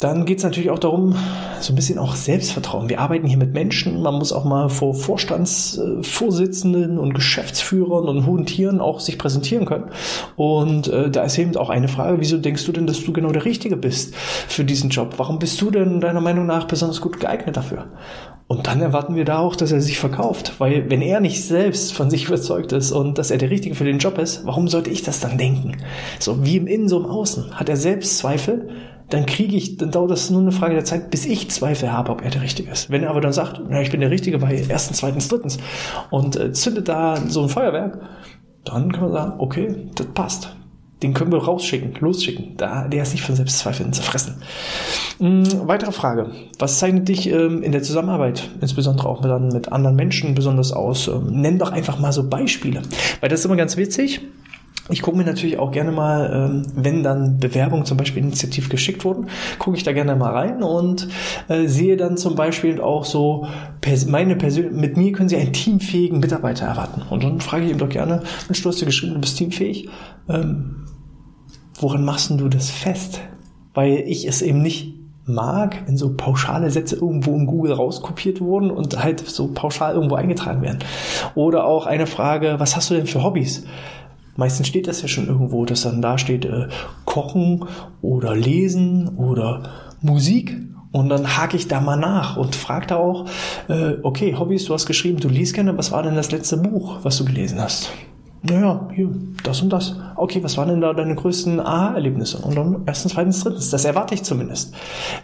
dann 0.00 0.24
geht 0.24 0.38
es 0.38 0.44
natürlich 0.44 0.70
auch 0.70 0.78
darum, 0.78 1.14
so 1.60 1.74
ein 1.74 1.76
bisschen 1.76 1.98
auch 1.98 2.16
Selbstvertrauen. 2.16 2.88
Wir 2.88 3.00
arbeiten 3.00 3.26
hier 3.26 3.36
mit 3.36 3.52
Menschen. 3.52 4.00
Man 4.00 4.14
muss 4.14 4.32
auch 4.32 4.46
mal 4.46 4.70
vor 4.70 4.94
Vorstandsvorsitzenden 4.94 6.98
und 6.98 7.12
Geschäftsführern 7.12 8.08
und 8.08 8.24
hohen 8.24 8.46
Tieren 8.46 8.80
auch 8.80 9.00
sich 9.00 9.18
präsentieren 9.18 9.66
können. 9.66 9.90
Und 10.36 10.88
äh, 10.88 11.10
da 11.10 11.24
ist 11.24 11.36
eben 11.36 11.54
auch 11.56 11.68
eine 11.68 11.88
Frage, 11.88 12.18
wieso 12.18 12.38
denkst 12.38 12.64
du 12.64 12.72
denn, 12.72 12.86
dass 12.86 13.04
du 13.04 13.12
genau 13.12 13.30
der 13.30 13.44
Richtige 13.44 13.76
bist 13.76 14.16
für 14.16 14.64
diesen 14.64 14.88
Job? 14.88 15.16
Warum 15.18 15.38
bist 15.38 15.60
du 15.60 15.70
denn 15.70 16.00
deiner 16.00 16.22
Meinung 16.22 16.46
nach 16.46 16.66
besonders 16.66 17.02
gut 17.02 17.20
geeignet 17.20 17.58
dafür? 17.58 17.84
Und 18.46 18.66
dann 18.66 18.80
erwarten 18.80 19.16
wir 19.16 19.26
da 19.26 19.38
auch, 19.38 19.54
dass 19.54 19.70
er 19.70 19.82
sich 19.82 19.98
verkauft. 19.98 20.54
Weil 20.56 20.88
wenn 20.88 21.02
er 21.02 21.20
nicht 21.20 21.44
selbst 21.44 21.92
von 21.92 22.08
sich 22.08 22.26
überzeugt 22.26 22.72
ist 22.72 22.90
und 22.90 23.18
dass 23.18 23.30
er 23.30 23.36
der 23.36 23.50
Richtige 23.50 23.74
für 23.74 23.84
den 23.84 23.98
Job 23.98 24.16
ist, 24.16 24.46
warum 24.46 24.66
sollte 24.66 24.88
ich 24.88 25.02
das 25.02 25.20
dann 25.20 25.36
denken? 25.36 25.76
So 26.18 26.42
wie 26.42 26.56
im 26.56 26.66
Innen, 26.66 26.88
so 26.88 26.98
im 26.98 27.04
Außen. 27.04 27.60
Hat 27.60 27.68
er 27.68 27.76
selbst 27.76 28.16
Zweifel? 28.16 28.70
Dann 29.10 29.26
kriege 29.26 29.56
ich, 29.56 29.76
dann 29.76 29.90
dauert 29.90 30.10
das 30.10 30.30
nur 30.30 30.40
eine 30.40 30.52
Frage 30.52 30.74
der 30.74 30.84
Zeit, 30.84 31.10
bis 31.10 31.26
ich 31.26 31.50
Zweifel 31.50 31.92
habe, 31.92 32.10
ob 32.10 32.22
er 32.22 32.30
der 32.30 32.42
Richtige 32.42 32.70
ist. 32.70 32.90
Wenn 32.90 33.02
er 33.02 33.10
aber 33.10 33.20
dann 33.20 33.32
sagt, 33.32 33.60
na, 33.68 33.82
ich 33.82 33.90
bin 33.90 34.00
der 34.00 34.10
Richtige 34.10 34.38
bei 34.38 34.64
erstens, 34.68 34.98
zweitens, 34.98 35.28
drittens 35.28 35.58
und 36.10 36.36
äh, 36.36 36.52
zündet 36.52 36.88
da 36.88 37.16
so 37.26 37.42
ein 37.42 37.48
Feuerwerk, 37.48 38.00
dann 38.64 38.92
kann 38.92 39.02
man 39.02 39.12
sagen, 39.12 39.34
okay, 39.38 39.88
das 39.94 40.06
passt. 40.08 40.56
Den 41.02 41.14
können 41.14 41.32
wir 41.32 41.42
rausschicken, 41.42 41.94
losschicken. 42.00 42.56
Da, 42.58 42.86
der 42.86 43.02
ist 43.02 43.12
nicht 43.12 43.24
von 43.24 43.34
Selbstzweifeln 43.34 43.92
zu 43.92 44.02
fressen. 44.02 44.42
Mhm, 45.18 45.66
weitere 45.66 45.92
Frage. 45.92 46.30
Was 46.58 46.78
zeichnet 46.78 47.08
dich 47.08 47.30
ähm, 47.30 47.62
in 47.62 47.72
der 47.72 47.82
Zusammenarbeit, 47.82 48.50
insbesondere 48.60 49.08
auch 49.08 49.22
mit, 49.22 49.52
mit 49.54 49.72
anderen 49.72 49.96
Menschen, 49.96 50.34
besonders 50.34 50.72
aus? 50.72 51.08
Ähm, 51.08 51.40
nenn 51.40 51.58
doch 51.58 51.72
einfach 51.72 51.98
mal 51.98 52.12
so 52.12 52.28
Beispiele. 52.28 52.82
Weil 53.20 53.30
das 53.30 53.40
ist 53.40 53.46
immer 53.46 53.56
ganz 53.56 53.78
witzig. 53.78 54.20
Ich 54.90 55.02
gucke 55.02 55.16
mir 55.16 55.24
natürlich 55.24 55.58
auch 55.58 55.70
gerne 55.70 55.92
mal, 55.92 56.30
ähm, 56.32 56.62
wenn 56.74 57.02
dann 57.02 57.38
Bewerbungen 57.38 57.84
zum 57.84 57.96
Beispiel 57.96 58.22
initiativ 58.22 58.68
geschickt 58.68 59.04
wurden, 59.04 59.26
gucke 59.58 59.76
ich 59.76 59.82
da 59.82 59.92
gerne 59.92 60.16
mal 60.16 60.32
rein 60.32 60.62
und 60.62 61.08
äh, 61.48 61.66
sehe 61.66 61.96
dann 61.96 62.16
zum 62.16 62.34
Beispiel 62.34 62.80
auch 62.80 63.04
so, 63.04 63.46
meine 64.08 64.36
Persön 64.36 64.76
mit 64.76 64.96
mir 64.96 65.12
können 65.12 65.28
Sie 65.28 65.36
einen 65.36 65.52
teamfähigen 65.52 66.20
Mitarbeiter 66.20 66.66
erwarten. 66.66 67.02
Und 67.08 67.24
dann 67.24 67.40
frage 67.40 67.64
ich 67.64 67.70
ihm 67.70 67.78
doch 67.78 67.88
gerne, 67.88 68.22
Mensch, 68.48 68.62
du 68.62 68.68
hast 68.68 68.80
ja 68.80 68.86
geschrieben, 68.86 69.14
du 69.14 69.20
bist 69.20 69.38
teamfähig. 69.38 69.88
Ähm, 70.28 70.86
woran 71.78 72.04
machst 72.04 72.30
du 72.30 72.48
das 72.48 72.70
fest? 72.70 73.20
Weil 73.74 74.04
ich 74.06 74.26
es 74.26 74.42
eben 74.42 74.62
nicht 74.62 74.94
mag, 75.26 75.82
wenn 75.86 75.96
so 75.96 76.14
pauschale 76.16 76.70
Sätze 76.70 76.96
irgendwo 76.96 77.34
in 77.34 77.46
Google 77.46 77.72
rauskopiert 77.72 78.40
wurden 78.40 78.70
und 78.70 79.02
halt 79.02 79.20
so 79.20 79.48
pauschal 79.52 79.94
irgendwo 79.94 80.16
eingetragen 80.16 80.62
werden. 80.62 80.80
Oder 81.34 81.64
auch 81.64 81.86
eine 81.86 82.06
Frage, 82.06 82.56
was 82.58 82.76
hast 82.76 82.90
du 82.90 82.94
denn 82.94 83.06
für 83.06 83.22
Hobbys? 83.22 83.64
Meistens 84.36 84.68
steht 84.68 84.88
das 84.88 85.02
ja 85.02 85.08
schon 85.08 85.26
irgendwo, 85.26 85.64
dass 85.64 85.82
dann 85.82 86.02
da 86.02 86.18
steht 86.18 86.44
äh, 86.44 86.68
Kochen 87.04 87.64
oder 88.02 88.34
Lesen 88.34 89.08
oder 89.16 89.62
Musik. 90.00 90.56
Und 90.92 91.08
dann 91.08 91.36
hake 91.36 91.56
ich 91.56 91.68
da 91.68 91.80
mal 91.80 91.96
nach 91.96 92.36
und 92.36 92.56
frage 92.56 92.88
da 92.88 92.96
auch, 92.96 93.26
äh, 93.68 93.94
okay, 94.02 94.34
Hobbys, 94.36 94.64
du 94.64 94.74
hast 94.74 94.86
geschrieben, 94.86 95.20
du 95.20 95.28
liest 95.28 95.54
gerne, 95.54 95.78
was 95.78 95.92
war 95.92 96.02
denn 96.02 96.16
das 96.16 96.32
letzte 96.32 96.56
Buch, 96.56 96.98
was 97.02 97.16
du 97.16 97.24
gelesen 97.24 97.60
hast? 97.60 97.92
Naja, 98.42 98.88
hier, 98.94 99.10
das 99.44 99.60
und 99.60 99.70
das. 99.70 99.96
Okay, 100.16 100.42
was 100.42 100.56
waren 100.56 100.68
denn 100.68 100.80
da 100.80 100.94
deine 100.94 101.14
größten 101.14 101.60
Aha-Erlebnisse? 101.60 102.38
Und 102.38 102.56
dann 102.56 102.82
erstens, 102.86 103.12
zweitens, 103.12 103.40
drittens. 103.40 103.70
Das 103.70 103.84
erwarte 103.84 104.14
ich 104.14 104.22
zumindest. 104.22 104.74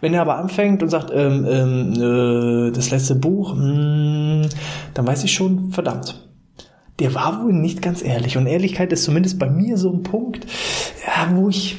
Wenn 0.03 0.13
er 0.13 0.21
aber 0.21 0.37
anfängt 0.37 0.83
und 0.83 0.91
sagt, 0.91 1.11
ähm, 1.15 1.47
ähm, 1.49 1.93
äh, 1.95 2.73
das 2.73 2.91
letzte 2.91 3.15
Buch, 3.15 3.55
mh, 3.55 3.63
hm, 3.63 4.49
dann 4.93 5.07
weiß 5.07 5.25
ich 5.25 5.33
schon, 5.33 5.71
verdammt 5.71 6.27
der 6.99 7.15
war 7.15 7.43
wohl 7.43 7.53
nicht 7.53 7.83
ganz 7.83 8.03
ehrlich. 8.03 8.37
Und 8.37 8.47
Ehrlichkeit 8.47 8.93
ist 8.93 9.05
zumindest 9.05 9.39
bei 9.39 9.51
mir 9.51 9.77
so 9.77 9.93
ein 9.93 10.03
Punkt, 10.03 10.47
ja, 11.07 11.35
wo 11.35 11.49
ich 11.49 11.77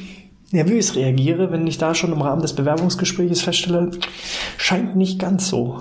nervös 0.50 0.96
reagiere, 0.96 1.50
wenn 1.50 1.66
ich 1.66 1.78
da 1.78 1.94
schon 1.94 2.12
im 2.12 2.22
Rahmen 2.22 2.42
des 2.42 2.54
Bewerbungsgesprächs 2.54 3.42
feststelle, 3.42 3.90
scheint 4.56 4.96
nicht 4.96 5.18
ganz 5.18 5.48
so 5.48 5.78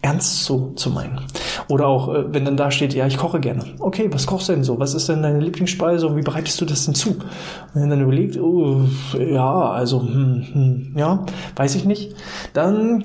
ernst 0.00 0.44
so 0.44 0.72
zu 0.76 0.90
meinen. 0.90 1.20
Oder 1.68 1.88
auch, 1.88 2.14
äh, 2.14 2.32
wenn 2.32 2.44
dann 2.44 2.56
da 2.56 2.70
steht, 2.70 2.94
ja, 2.94 3.06
ich 3.06 3.16
koche 3.16 3.40
gerne. 3.40 3.64
Okay, 3.80 4.08
was 4.12 4.26
kochst 4.26 4.48
du 4.48 4.52
denn 4.52 4.64
so? 4.64 4.78
Was 4.78 4.94
ist 4.94 5.08
denn 5.08 5.22
deine 5.22 5.40
Lieblingsspeise 5.40 6.06
und 6.06 6.16
wie 6.16 6.22
bereitest 6.22 6.60
du 6.60 6.64
das 6.64 6.84
denn 6.84 6.94
zu? 6.94 7.10
Und 7.10 7.26
wenn 7.74 7.90
dann 7.90 8.00
überlegt, 8.00 8.38
oh, 8.38 8.82
ja, 9.18 9.70
also, 9.70 10.00
hm, 10.00 10.46
hm, 10.52 10.94
ja, 10.96 11.26
weiß 11.56 11.74
ich 11.74 11.84
nicht, 11.84 12.14
dann 12.52 13.02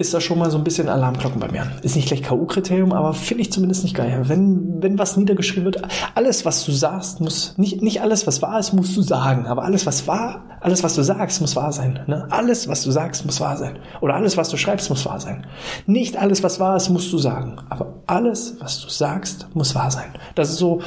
ist 0.00 0.14
da 0.14 0.20
schon 0.20 0.38
mal 0.38 0.50
so 0.50 0.56
ein 0.56 0.64
bisschen 0.64 0.88
Alarmglocken 0.88 1.38
bei 1.38 1.48
mir. 1.48 1.70
Ist 1.82 1.94
nicht 1.94 2.08
gleich 2.08 2.22
K.U.-Kriterium, 2.22 2.94
aber 2.94 3.12
finde 3.12 3.42
ich 3.42 3.52
zumindest 3.52 3.82
nicht 3.84 3.94
geil. 3.94 4.22
Wenn, 4.24 4.82
wenn 4.82 4.98
was 4.98 5.18
niedergeschrieben 5.18 5.66
wird, 5.66 5.82
alles, 6.14 6.46
was 6.46 6.64
du 6.64 6.72
sagst, 6.72 7.20
muss, 7.20 7.58
nicht, 7.58 7.82
nicht 7.82 8.00
alles, 8.00 8.26
was 8.26 8.40
wahr 8.40 8.58
ist, 8.58 8.72
musst 8.72 8.96
du 8.96 9.02
sagen, 9.02 9.46
aber 9.46 9.62
alles, 9.62 9.84
was 9.84 10.08
wahr, 10.08 10.58
alles, 10.60 10.82
was 10.82 10.94
du 10.94 11.02
sagst, 11.02 11.42
muss 11.42 11.54
wahr 11.54 11.70
sein. 11.72 12.00
Ne? 12.06 12.26
Alles, 12.30 12.66
was 12.66 12.82
du 12.82 12.90
sagst, 12.90 13.26
muss 13.26 13.40
wahr 13.40 13.58
sein. 13.58 13.78
Oder 14.00 14.14
alles, 14.14 14.38
was 14.38 14.48
du 14.48 14.56
schreibst, 14.56 14.88
muss 14.88 15.04
wahr 15.04 15.20
sein. 15.20 15.46
Nicht 15.84 16.16
alles, 16.16 16.42
was 16.42 16.58
wahr 16.58 16.78
ist, 16.78 16.88
musst 16.88 17.12
du 17.12 17.18
sagen, 17.18 17.58
aber 17.68 17.92
alles, 18.06 18.56
was 18.58 18.80
du 18.80 18.88
sagst, 18.88 19.48
muss 19.52 19.74
wahr 19.74 19.90
sein. 19.90 20.14
Das 20.34 20.48
ist 20.48 20.56
so 20.56 20.80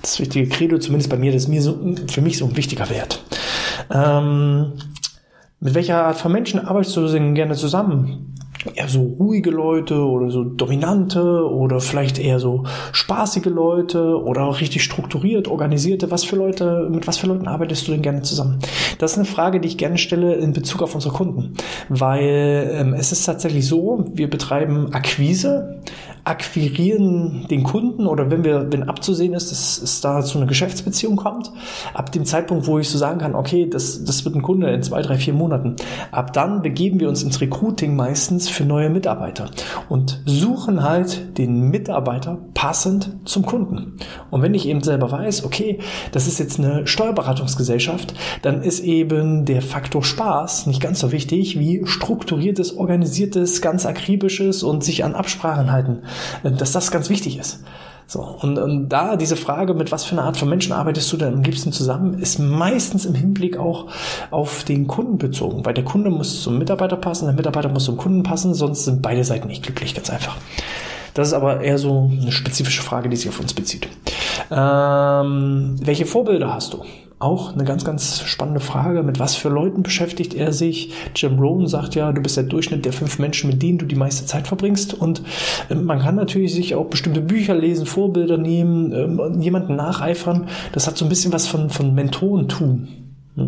das 0.00 0.20
wichtige 0.20 0.48
Credo, 0.48 0.78
zumindest 0.78 1.10
bei 1.10 1.16
mir, 1.16 1.32
das 1.32 1.42
ist 1.42 1.48
mir 1.48 1.60
so, 1.60 1.76
für 2.08 2.20
mich 2.20 2.38
so 2.38 2.44
ein 2.44 2.56
wichtiger 2.56 2.88
Wert. 2.88 3.20
Ähm, 3.92 4.74
mit 5.60 5.74
welcher 5.74 6.04
Art 6.04 6.16
von 6.16 6.32
Menschen 6.32 6.60
arbeitest 6.60 6.96
du 6.96 7.06
denn 7.08 7.34
gerne 7.34 7.54
zusammen? 7.54 8.34
Eher 8.74 8.88
so 8.88 9.02
ruhige 9.02 9.50
Leute 9.50 10.04
oder 10.04 10.30
so 10.30 10.42
dominante 10.42 11.48
oder 11.48 11.80
vielleicht 11.80 12.18
eher 12.18 12.40
so 12.40 12.64
spaßige 12.92 13.46
Leute 13.46 14.20
oder 14.20 14.42
auch 14.42 14.60
richtig 14.60 14.82
strukturiert, 14.82 15.46
organisierte. 15.46 16.10
Was 16.10 16.24
für 16.24 16.36
Leute, 16.36 16.88
mit 16.90 17.06
was 17.06 17.18
für 17.18 17.28
Leuten 17.28 17.46
arbeitest 17.46 17.86
du 17.86 17.92
denn 17.92 18.02
gerne 18.02 18.22
zusammen? 18.22 18.58
Das 18.98 19.12
ist 19.12 19.18
eine 19.18 19.26
Frage, 19.26 19.60
die 19.60 19.68
ich 19.68 19.78
gerne 19.78 19.96
stelle 19.96 20.34
in 20.34 20.52
Bezug 20.52 20.82
auf 20.82 20.94
unsere 20.94 21.14
Kunden, 21.14 21.54
weil 21.88 22.70
ähm, 22.72 22.94
es 22.94 23.12
ist 23.12 23.24
tatsächlich 23.24 23.66
so, 23.66 24.04
wir 24.12 24.28
betreiben 24.28 24.92
Akquise, 24.92 25.80
akquirieren 26.28 27.46
den 27.50 27.62
Kunden 27.62 28.06
oder 28.06 28.30
wenn 28.30 28.44
wir, 28.44 28.70
wenn 28.70 28.82
abzusehen 28.82 29.32
ist, 29.32 29.50
dass 29.50 29.80
es 29.80 30.00
da 30.02 30.22
zu 30.22 30.38
einer 30.38 30.46
Geschäftsbeziehung 30.46 31.16
kommt, 31.16 31.50
ab 31.94 32.12
dem 32.12 32.26
Zeitpunkt, 32.26 32.66
wo 32.66 32.78
ich 32.78 32.90
so 32.90 32.98
sagen 32.98 33.18
kann, 33.18 33.34
okay, 33.34 33.68
das, 33.68 34.04
das 34.04 34.24
wird 34.24 34.34
ein 34.34 34.42
Kunde 34.42 34.70
in 34.70 34.82
zwei, 34.82 35.00
drei, 35.00 35.16
vier 35.16 35.32
Monaten, 35.32 35.76
ab 36.12 36.34
dann 36.34 36.60
begeben 36.60 37.00
wir 37.00 37.08
uns 37.08 37.22
ins 37.22 37.40
Recruiting 37.40 37.96
meistens 37.96 38.48
für 38.48 38.64
neue 38.64 38.90
Mitarbeiter 38.90 39.50
und 39.88 40.20
suchen 40.26 40.82
halt 40.82 41.38
den 41.38 41.70
Mitarbeiter 41.70 42.38
passend 42.52 43.16
zum 43.24 43.46
Kunden. 43.46 43.96
Und 44.30 44.42
wenn 44.42 44.52
ich 44.52 44.68
eben 44.68 44.82
selber 44.82 45.10
weiß, 45.10 45.44
okay, 45.44 45.78
das 46.12 46.26
ist 46.26 46.38
jetzt 46.38 46.58
eine 46.58 46.86
Steuerberatungsgesellschaft, 46.86 48.12
dann 48.42 48.62
ist 48.62 48.80
eben 48.80 49.46
der 49.46 49.62
Faktor 49.62 50.04
Spaß 50.04 50.66
nicht 50.66 50.82
ganz 50.82 51.00
so 51.00 51.10
wichtig 51.10 51.58
wie 51.58 51.86
strukturiertes, 51.86 52.76
organisiertes, 52.76 53.62
ganz 53.62 53.86
akribisches 53.86 54.62
und 54.62 54.84
sich 54.84 55.04
an 55.04 55.14
Absprachen 55.14 55.72
halten. 55.72 56.02
Dass 56.42 56.72
das 56.72 56.90
ganz 56.90 57.10
wichtig 57.10 57.38
ist. 57.38 57.60
So, 58.10 58.22
und, 58.22 58.56
und 58.56 58.88
da 58.88 59.16
diese 59.16 59.36
Frage, 59.36 59.74
mit 59.74 59.92
was 59.92 60.04
für 60.04 60.12
einer 60.12 60.24
Art 60.24 60.38
von 60.38 60.48
Menschen 60.48 60.72
arbeitest 60.72 61.12
du 61.12 61.18
denn 61.18 61.34
am 61.34 61.42
liebsten 61.42 61.72
zusammen, 61.72 62.18
ist 62.18 62.38
meistens 62.38 63.04
im 63.04 63.14
Hinblick 63.14 63.58
auch 63.58 63.88
auf 64.30 64.64
den 64.64 64.86
Kunden 64.86 65.18
bezogen, 65.18 65.66
weil 65.66 65.74
der 65.74 65.84
Kunde 65.84 66.08
muss 66.08 66.42
zum 66.42 66.56
Mitarbeiter 66.56 66.96
passen, 66.96 67.26
der 67.26 67.34
Mitarbeiter 67.34 67.68
muss 67.68 67.84
zum 67.84 67.98
Kunden 67.98 68.22
passen, 68.22 68.54
sonst 68.54 68.86
sind 68.86 69.02
beide 69.02 69.24
Seiten 69.24 69.48
nicht 69.48 69.62
glücklich, 69.62 69.94
ganz 69.94 70.08
einfach. 70.08 70.38
Das 71.12 71.28
ist 71.28 71.34
aber 71.34 71.60
eher 71.60 71.76
so 71.76 72.10
eine 72.18 72.32
spezifische 72.32 72.82
Frage, 72.82 73.10
die 73.10 73.16
sich 73.16 73.28
auf 73.28 73.40
uns 73.40 73.52
bezieht. 73.52 73.86
Ähm, 74.50 75.76
welche 75.82 76.06
Vorbilder 76.06 76.54
hast 76.54 76.72
du? 76.72 76.84
Auch 77.20 77.52
eine 77.52 77.64
ganz, 77.64 77.84
ganz 77.84 78.22
spannende 78.22 78.60
Frage. 78.60 79.02
Mit 79.02 79.18
was 79.18 79.34
für 79.34 79.48
Leuten 79.48 79.82
beschäftigt 79.82 80.34
er 80.34 80.52
sich? 80.52 80.92
Jim 81.16 81.40
Rohn 81.40 81.66
sagt 81.66 81.96
ja, 81.96 82.12
du 82.12 82.22
bist 82.22 82.36
der 82.36 82.44
Durchschnitt 82.44 82.84
der 82.84 82.92
fünf 82.92 83.18
Menschen, 83.18 83.50
mit 83.50 83.60
denen 83.60 83.78
du 83.78 83.86
die 83.86 83.96
meiste 83.96 84.24
Zeit 84.24 84.46
verbringst. 84.46 84.94
Und 84.94 85.22
äh, 85.68 85.74
man 85.74 85.98
kann 85.98 86.14
natürlich 86.14 86.54
sich 86.54 86.76
auch 86.76 86.86
bestimmte 86.86 87.20
Bücher 87.20 87.56
lesen, 87.56 87.86
Vorbilder 87.86 88.38
nehmen, 88.38 88.92
äh, 88.92 89.42
jemanden 89.42 89.74
nacheifern. 89.74 90.46
Das 90.72 90.86
hat 90.86 90.96
so 90.96 91.04
ein 91.04 91.08
bisschen 91.08 91.32
was 91.32 91.48
von, 91.48 91.70
von 91.70 91.92
Mentorentum. 91.92 92.86
Äh, 93.36 93.44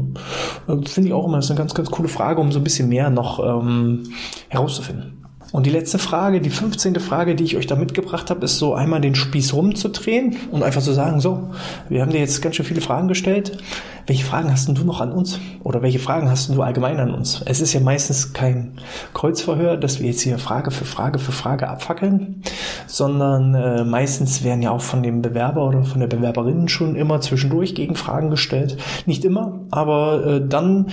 finde 0.86 1.08
ich 1.08 1.12
auch 1.12 1.26
immer, 1.26 1.36
das 1.36 1.44
ist 1.44 1.52
eine 1.52 1.58
ganz, 1.58 1.74
ganz 1.74 1.92
coole 1.92 2.08
Frage, 2.08 2.40
um 2.40 2.50
so 2.50 2.58
ein 2.58 2.64
bisschen 2.64 2.88
mehr 2.88 3.08
noch 3.08 3.38
ähm, 3.38 4.04
herauszufinden. 4.48 5.19
Und 5.52 5.66
die 5.66 5.70
letzte 5.70 5.98
Frage, 5.98 6.40
die 6.40 6.50
15. 6.50 7.00
Frage, 7.00 7.34
die 7.34 7.44
ich 7.44 7.56
euch 7.56 7.66
da 7.66 7.74
mitgebracht 7.74 8.30
habe, 8.30 8.44
ist 8.44 8.58
so 8.58 8.74
einmal 8.74 9.00
den 9.00 9.14
Spieß 9.14 9.52
rumzudrehen 9.52 10.36
und 10.50 10.62
einfach 10.62 10.82
zu 10.82 10.92
sagen, 10.92 11.20
so, 11.20 11.50
wir 11.88 12.02
haben 12.02 12.12
dir 12.12 12.20
jetzt 12.20 12.40
ganz 12.40 12.56
schön 12.56 12.66
viele 12.66 12.80
Fragen 12.80 13.08
gestellt. 13.08 13.58
Welche 14.06 14.24
Fragen 14.24 14.50
hast 14.50 14.66
denn 14.66 14.74
du 14.74 14.84
noch 14.84 15.00
an 15.00 15.12
uns? 15.12 15.38
Oder 15.62 15.82
welche 15.82 15.98
Fragen 15.98 16.30
hast 16.30 16.48
du 16.48 16.62
allgemein 16.62 16.98
an 16.98 17.14
uns? 17.14 17.42
Es 17.44 17.60
ist 17.60 17.72
ja 17.72 17.80
meistens 17.80 18.32
kein 18.32 18.78
Kreuzverhör, 19.14 19.76
dass 19.76 20.00
wir 20.00 20.08
jetzt 20.08 20.22
hier 20.22 20.38
Frage 20.38 20.70
für 20.70 20.84
Frage 20.84 21.18
für 21.18 21.32
Frage 21.32 21.68
abfackeln, 21.68 22.42
sondern 22.86 23.54
äh, 23.54 23.84
meistens 23.84 24.42
werden 24.42 24.62
ja 24.62 24.70
auch 24.70 24.80
von 24.80 25.02
dem 25.02 25.22
Bewerber 25.22 25.66
oder 25.66 25.84
von 25.84 26.00
der 26.00 26.08
Bewerberin 26.08 26.68
schon 26.68 26.96
immer 26.96 27.20
zwischendurch 27.20 27.74
Gegenfragen 27.74 28.30
gestellt. 28.30 28.78
Nicht 29.06 29.24
immer, 29.24 29.60
aber 29.70 30.24
äh, 30.26 30.48
dann 30.48 30.86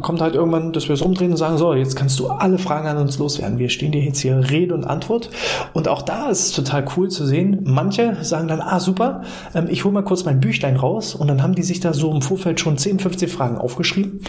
kommt 0.00 0.20
halt 0.22 0.34
irgendwann, 0.34 0.72
dass 0.72 0.88
wir 0.88 0.94
es 0.94 1.02
umdrehen 1.02 1.32
und 1.32 1.36
sagen, 1.36 1.58
so, 1.58 1.74
jetzt 1.74 1.96
kannst 1.96 2.18
du 2.18 2.28
alle 2.28 2.58
Fragen 2.58 2.88
an 2.88 2.96
uns 2.96 3.18
loswerden. 3.18 3.58
Wir 3.58 3.68
stehen 3.68 3.92
dir 3.92 4.00
jetzt 4.02 4.20
hier 4.20 4.50
Rede 4.50 4.74
und 4.74 4.84
Antwort. 4.84 5.28
Und 5.74 5.86
auch 5.86 6.00
da 6.00 6.30
ist 6.30 6.46
es 6.46 6.52
total 6.52 6.84
cool 6.96 7.10
zu 7.10 7.26
sehen. 7.26 7.60
Manche 7.64 8.16
sagen 8.22 8.48
dann, 8.48 8.60
ah, 8.60 8.80
super, 8.80 9.22
ähm, 9.54 9.66
ich 9.68 9.84
hole 9.84 9.92
mal 9.92 10.02
kurz 10.02 10.24
mein 10.24 10.40
Büchlein 10.40 10.76
raus. 10.76 11.14
Und 11.14 11.28
dann 11.28 11.42
haben 11.42 11.54
die 11.54 11.62
sich 11.62 11.80
da 11.80 11.92
so 11.92 12.10
im 12.10 12.22
Vorfeld 12.22 12.58
schon 12.60 12.78
10, 12.78 13.00
15 13.00 13.28
Fragen 13.28 13.58
aufgeschrieben. 13.58 14.20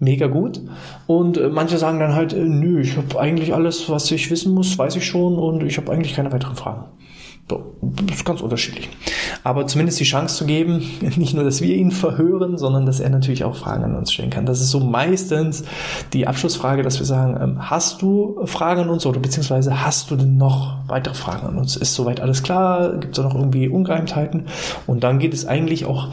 Mega 0.00 0.26
gut. 0.26 0.60
Und 1.06 1.38
äh, 1.38 1.48
manche 1.48 1.78
sagen 1.78 1.98
dann 1.98 2.14
halt, 2.14 2.34
äh, 2.34 2.44
nö, 2.44 2.80
ich 2.80 2.96
habe 2.96 3.18
eigentlich 3.18 3.54
alles, 3.54 3.88
was 3.88 4.10
ich 4.10 4.30
wissen 4.30 4.52
muss, 4.52 4.76
weiß 4.76 4.96
ich 4.96 5.06
schon 5.06 5.38
und 5.38 5.62
ich 5.62 5.78
habe 5.78 5.90
eigentlich 5.92 6.14
keine 6.14 6.32
weiteren 6.32 6.56
Fragen. 6.56 6.84
Das 7.48 7.60
ist 8.10 8.24
ganz 8.24 8.40
unterschiedlich. 8.40 8.88
Aber 9.44 9.68
zumindest 9.68 10.00
die 10.00 10.04
Chance 10.04 10.36
zu 10.36 10.46
geben, 10.46 10.82
nicht 11.16 11.34
nur, 11.34 11.44
dass 11.44 11.60
wir 11.60 11.76
ihn 11.76 11.92
verhören, 11.92 12.58
sondern 12.58 12.86
dass 12.86 12.98
er 12.98 13.10
natürlich 13.10 13.44
auch 13.44 13.54
Fragen 13.54 13.84
an 13.84 13.94
uns 13.94 14.12
stellen 14.12 14.30
kann. 14.30 14.46
Das 14.46 14.60
ist 14.60 14.70
so 14.70 14.80
meistens 14.80 15.64
die 16.12 16.26
Abschlussfrage, 16.26 16.82
dass 16.82 16.98
wir 16.98 17.06
sagen, 17.06 17.38
ähm, 17.40 17.70
hast 17.70 18.02
du 18.02 18.40
Fragen 18.46 18.82
an 18.82 18.88
uns 18.88 19.06
oder 19.06 19.20
beziehungsweise 19.20 19.84
hast 19.84 20.10
du 20.10 20.16
denn 20.16 20.36
noch 20.36 20.76
weitere 20.88 21.14
Fragen 21.14 21.46
an 21.46 21.56
uns? 21.56 21.76
Ist 21.76 21.94
soweit 21.94 22.20
alles 22.20 22.42
klar? 22.42 22.98
Gibt 22.98 23.16
es 23.16 23.22
da 23.22 23.28
noch 23.28 23.36
irgendwie 23.36 23.68
Ungereimtheiten? 23.68 24.46
Und 24.88 25.04
dann 25.04 25.20
geht 25.20 25.32
es 25.32 25.46
eigentlich 25.46 25.84
auch 25.84 26.08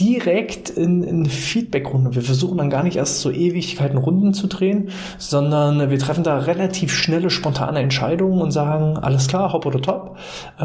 direkt 0.00 0.70
in, 0.70 1.02
in 1.02 1.26
Feedback-Runde. 1.26 2.14
Wir 2.14 2.22
versuchen 2.22 2.58
dann 2.58 2.70
gar 2.70 2.82
nicht 2.82 2.96
erst 2.96 3.20
so 3.20 3.30
Ewigkeiten 3.30 3.98
Runden 3.98 4.34
zu 4.34 4.46
drehen, 4.46 4.88
sondern 5.18 5.90
wir 5.90 5.98
treffen 5.98 6.24
da 6.24 6.38
relativ 6.38 6.92
schnelle, 6.92 7.30
spontane 7.30 7.78
Entscheidungen 7.78 8.40
und 8.40 8.50
sagen, 8.50 8.96
alles 8.96 9.28
klar, 9.28 9.52
hopp 9.52 9.66
oder 9.66 9.80
top. 9.80 10.16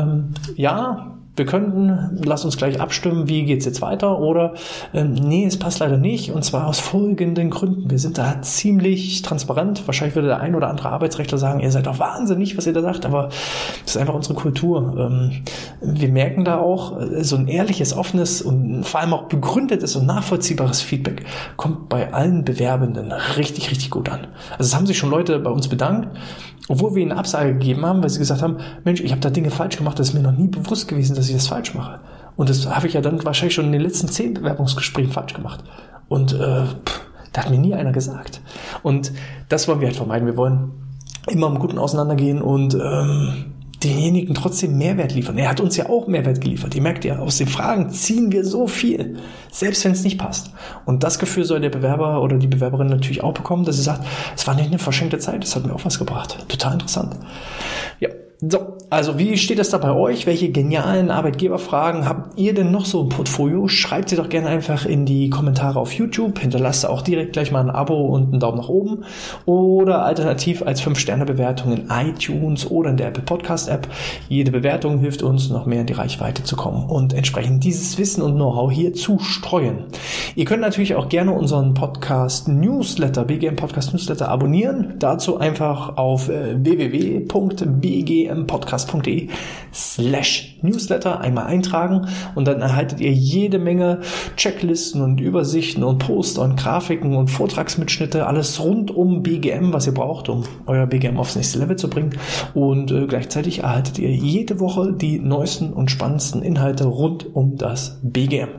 Ähm, 0.07 0.33
ja, 0.55 1.17
wir 1.37 1.45
könnten, 1.45 2.19
lass 2.25 2.43
uns 2.45 2.57
gleich 2.57 2.81
abstimmen, 2.81 3.29
wie 3.29 3.45
geht's 3.45 3.63
jetzt 3.65 3.81
weiter 3.81 4.19
oder 4.19 4.55
ähm, 4.93 5.13
nee, 5.13 5.45
es 5.45 5.57
passt 5.57 5.79
leider 5.79 5.97
nicht 5.97 6.31
und 6.31 6.43
zwar 6.43 6.65
aus 6.65 6.79
folgenden 6.79 7.51
Gründen. 7.51 7.91
Wir 7.91 7.99
sind 7.99 8.17
da 8.17 8.41
ziemlich 8.41 9.21
transparent. 9.21 9.85
Wahrscheinlich 9.85 10.15
würde 10.15 10.29
der 10.29 10.39
ein 10.39 10.55
oder 10.55 10.67
andere 10.67 10.89
Arbeitsrechtler 10.89 11.37
sagen, 11.37 11.59
ihr 11.59 11.71
seid 11.71 11.85
doch 11.85 11.99
wahnsinnig, 11.99 12.57
was 12.57 12.65
ihr 12.65 12.73
da 12.73 12.81
sagt, 12.81 13.05
aber 13.05 13.25
das 13.25 13.91
ist 13.91 13.97
einfach 13.97 14.15
unsere 14.15 14.33
Kultur. 14.33 14.95
Ähm, 14.97 15.43
wir 15.81 16.09
merken 16.09 16.43
da 16.43 16.57
auch, 16.57 16.99
äh, 16.99 17.23
so 17.23 17.35
ein 17.35 17.47
ehrliches, 17.47 17.95
offenes 17.95 18.41
und 18.41 18.83
vor 18.83 19.01
allem 19.01 19.13
auch 19.13 19.25
begründetes 19.25 19.95
und 19.95 20.07
nachvollziehbares 20.07 20.81
Feedback 20.81 21.23
kommt 21.55 21.87
bei 21.87 22.13
allen 22.13 22.45
Bewerbenden 22.45 23.11
richtig, 23.11 23.69
richtig 23.69 23.91
gut 23.91 24.09
an. 24.09 24.21
Also 24.57 24.69
es 24.69 24.75
haben 24.75 24.87
sich 24.87 24.97
schon 24.97 25.11
Leute 25.11 25.37
bei 25.37 25.51
uns 25.51 25.67
bedankt, 25.67 26.17
obwohl 26.67 26.95
wir 26.95 27.01
ihnen 27.01 27.11
Absage 27.11 27.53
gegeben 27.53 27.85
haben, 27.85 28.01
weil 28.01 28.09
sie 28.09 28.19
gesagt 28.19 28.41
haben, 28.41 28.57
Mensch, 28.83 29.01
ich 29.01 29.11
habe 29.11 29.21
da 29.21 29.29
Dinge 29.29 29.51
falsch 29.51 29.77
gemacht, 29.77 29.99
das 29.99 30.09
ist 30.09 30.13
mir 30.13 30.21
noch 30.21 30.37
nie 30.37 30.47
bewusst 30.47 30.87
gewesen, 30.87 31.15
dass 31.15 31.27
ich 31.27 31.35
das 31.35 31.47
falsch 31.47 31.73
mache. 31.73 31.99
Und 32.35 32.49
das 32.49 32.67
habe 32.67 32.87
ich 32.87 32.93
ja 32.93 33.01
dann 33.01 33.23
wahrscheinlich 33.23 33.55
schon 33.55 33.65
in 33.65 33.71
den 33.71 33.81
letzten 33.81 34.07
zehn 34.07 34.33
Bewerbungsgesprächen 34.33 35.11
falsch 35.11 35.33
gemacht. 35.33 35.63
Und 36.07 36.33
äh, 36.33 36.65
pff, 36.65 37.01
da 37.33 37.43
hat 37.43 37.49
mir 37.49 37.57
nie 37.57 37.73
einer 37.73 37.91
gesagt. 37.91 38.41
Und 38.83 39.11
das 39.49 39.67
wollen 39.67 39.79
wir 39.79 39.87
halt 39.87 39.97
vermeiden. 39.97 40.27
Wir 40.27 40.37
wollen 40.37 40.71
immer 41.29 41.47
im 41.47 41.59
Guten 41.59 41.77
auseinandergehen 41.77 42.41
und 42.41 42.75
ähm, 42.75 43.53
denjenigen 43.87 44.35
trotzdem 44.35 44.77
Mehrwert 44.77 45.13
liefern. 45.13 45.37
Er 45.37 45.49
hat 45.49 45.59
uns 45.59 45.77
ja 45.77 45.89
auch 45.89 46.07
Mehrwert 46.07 46.41
geliefert. 46.41 46.75
Ihr 46.75 46.81
merkt 46.81 47.05
ja, 47.05 47.19
aus 47.19 47.37
den 47.37 47.47
Fragen 47.47 47.89
ziehen 47.89 48.31
wir 48.31 48.43
so 48.43 48.67
viel, 48.67 49.17
selbst 49.51 49.85
wenn 49.85 49.93
es 49.93 50.03
nicht 50.03 50.17
passt. 50.17 50.51
Und 50.85 51.03
das 51.03 51.19
Gefühl 51.19 51.45
soll 51.45 51.61
der 51.61 51.69
Bewerber 51.69 52.21
oder 52.21 52.37
die 52.37 52.47
Bewerberin 52.47 52.87
natürlich 52.87 53.23
auch 53.23 53.33
bekommen, 53.33 53.65
dass 53.65 53.77
sie 53.77 53.83
sagt, 53.83 54.05
es 54.35 54.45
war 54.45 54.55
nicht 54.55 54.67
eine 54.67 54.79
verschenkte 54.79 55.19
Zeit, 55.19 55.43
es 55.43 55.55
hat 55.55 55.65
mir 55.65 55.73
auch 55.73 55.85
was 55.85 55.99
gebracht. 55.99 56.45
Total 56.47 56.73
interessant. 56.73 57.15
Ja, 57.99 58.09
so, 58.39 58.77
also 58.91 59.17
wie 59.17 59.35
steht 59.35 59.57
es 59.57 59.71
da 59.71 59.79
bei 59.79 59.91
euch? 59.91 60.27
Welche 60.27 60.51
genialen 60.51 61.09
Arbeitgeberfragen 61.09 62.07
habt 62.07 62.37
ihr 62.37 62.53
denn 62.53 62.69
noch 62.69 62.85
so 62.85 63.01
im 63.01 63.09
Portfolio? 63.09 63.67
Schreibt 63.67 64.09
sie 64.09 64.15
doch 64.15 64.29
gerne 64.29 64.47
einfach 64.47 64.85
in 64.85 65.07
die 65.07 65.31
Kommentare 65.31 65.79
auf 65.79 65.91
YouTube. 65.91 66.37
Hinterlasst 66.37 66.85
auch 66.85 67.01
direkt 67.01 67.33
gleich 67.33 67.51
mal 67.51 67.61
ein 67.61 67.71
Abo 67.71 67.95
und 67.95 68.29
einen 68.29 68.39
Daumen 68.39 68.59
nach 68.59 68.69
oben. 68.69 69.05
Oder 69.47 70.05
alternativ 70.05 70.61
als 70.61 70.83
5-Sterne-Bewertung 70.83 71.71
in 71.71 71.87
iTunes 71.89 72.69
oder 72.69 72.91
in 72.91 72.97
der 72.97 73.07
Apple 73.07 73.23
Podcast 73.23 73.69
App. 73.69 73.87
Jede 74.29 74.51
Bewertung 74.51 74.99
hilft 74.99 75.23
uns, 75.23 75.49
noch 75.49 75.65
mehr 75.65 75.81
in 75.81 75.87
die 75.87 75.93
Reichweite 75.93 76.43
zu 76.43 76.55
kommen 76.55 76.85
und 76.85 77.13
entsprechend 77.13 77.63
dieses 77.63 77.97
Wissen 77.97 78.21
und 78.21 78.35
Know-how 78.35 78.71
hier 78.71 78.93
zu 78.93 79.17
streuen. 79.17 79.85
Ihr 80.35 80.45
könnt 80.45 80.61
natürlich 80.61 80.93
auch 80.93 81.09
gerne 81.09 81.31
unseren 81.31 81.73
Podcast 81.73 82.47
Newsletter, 82.47 83.25
BGM 83.25 83.55
Podcast 83.55 83.93
Newsletter 83.93 84.29
abonnieren. 84.29 84.93
Dazu 84.99 85.39
einfach 85.39 85.97
auf 85.97 86.29
äh, 86.29 86.55
www.bgm 86.63 88.26
bmpodcast.de 88.27 89.29
slash 89.73 90.57
newsletter 90.61 91.21
einmal 91.21 91.45
eintragen 91.45 92.07
und 92.35 92.47
dann 92.47 92.61
erhaltet 92.61 92.99
ihr 92.99 93.11
jede 93.11 93.59
Menge 93.59 94.01
Checklisten 94.35 95.01
und 95.01 95.19
Übersichten 95.21 95.83
und 95.83 95.99
Poster 95.99 96.41
und 96.41 96.57
Grafiken 96.57 97.15
und 97.15 97.29
Vortragsmitschnitte, 97.29 98.25
alles 98.25 98.59
rund 98.63 98.91
um 98.91 99.23
BGM, 99.23 99.73
was 99.73 99.87
ihr 99.87 99.93
braucht, 99.93 100.29
um 100.29 100.43
euer 100.65 100.87
BGM 100.87 101.17
aufs 101.17 101.35
nächste 101.35 101.59
Level 101.59 101.75
zu 101.75 101.89
bringen. 101.89 102.15
Und 102.53 102.91
äh, 102.91 103.05
gleichzeitig 103.07 103.59
erhaltet 103.59 103.99
ihr 103.99 104.11
jede 104.11 104.59
Woche 104.59 104.93
die 104.93 105.19
neuesten 105.19 105.73
und 105.73 105.91
spannendsten 105.91 106.41
Inhalte 106.41 106.85
rund 106.85 107.35
um 107.35 107.55
das 107.55 107.99
BGM. 108.03 108.49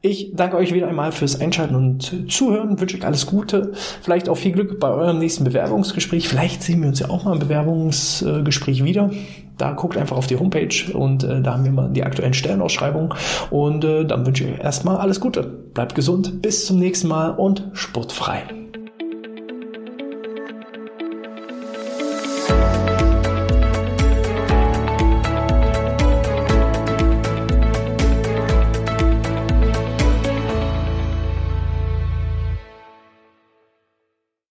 Ich 0.00 0.32
danke 0.34 0.56
euch 0.56 0.72
wieder 0.72 0.88
einmal 0.88 1.12
fürs 1.12 1.40
Einschalten 1.40 1.74
und 1.74 2.30
Zuhören, 2.30 2.80
wünsche 2.80 2.96
euch 2.96 3.04
alles 3.04 3.26
Gute, 3.26 3.72
vielleicht 4.02 4.28
auch 4.28 4.36
viel 4.36 4.52
Glück 4.52 4.78
bei 4.78 4.90
eurem 4.90 5.18
nächsten 5.18 5.44
Bewerbungsgespräch, 5.44 6.28
vielleicht 6.28 6.62
sehen 6.62 6.80
wir 6.82 6.88
uns 6.88 7.00
ja 7.00 7.10
auch 7.10 7.24
mal 7.24 7.32
im 7.32 7.38
Bewerbungsgespräch 7.38 8.84
wieder 8.84 8.93
wieder. 8.94 9.10
Da 9.58 9.72
guckt 9.72 9.96
einfach 9.96 10.16
auf 10.16 10.26
die 10.26 10.36
Homepage 10.36 10.92
und 10.92 11.22
äh, 11.22 11.40
da 11.40 11.54
haben 11.54 11.64
wir 11.64 11.72
mal 11.72 11.90
die 11.90 12.02
aktuellen 12.02 12.34
Stellenausschreibungen. 12.34 13.14
Und 13.50 13.84
äh, 13.84 14.04
dann 14.04 14.26
wünsche 14.26 14.44
ich 14.44 14.54
euch 14.54 14.60
erstmal 14.60 14.96
alles 14.96 15.20
Gute. 15.20 15.42
Bleibt 15.42 15.94
gesund, 15.94 16.42
bis 16.42 16.66
zum 16.66 16.78
nächsten 16.78 17.08
Mal 17.08 17.30
und 17.30 17.68
sportfrei. 17.72 18.42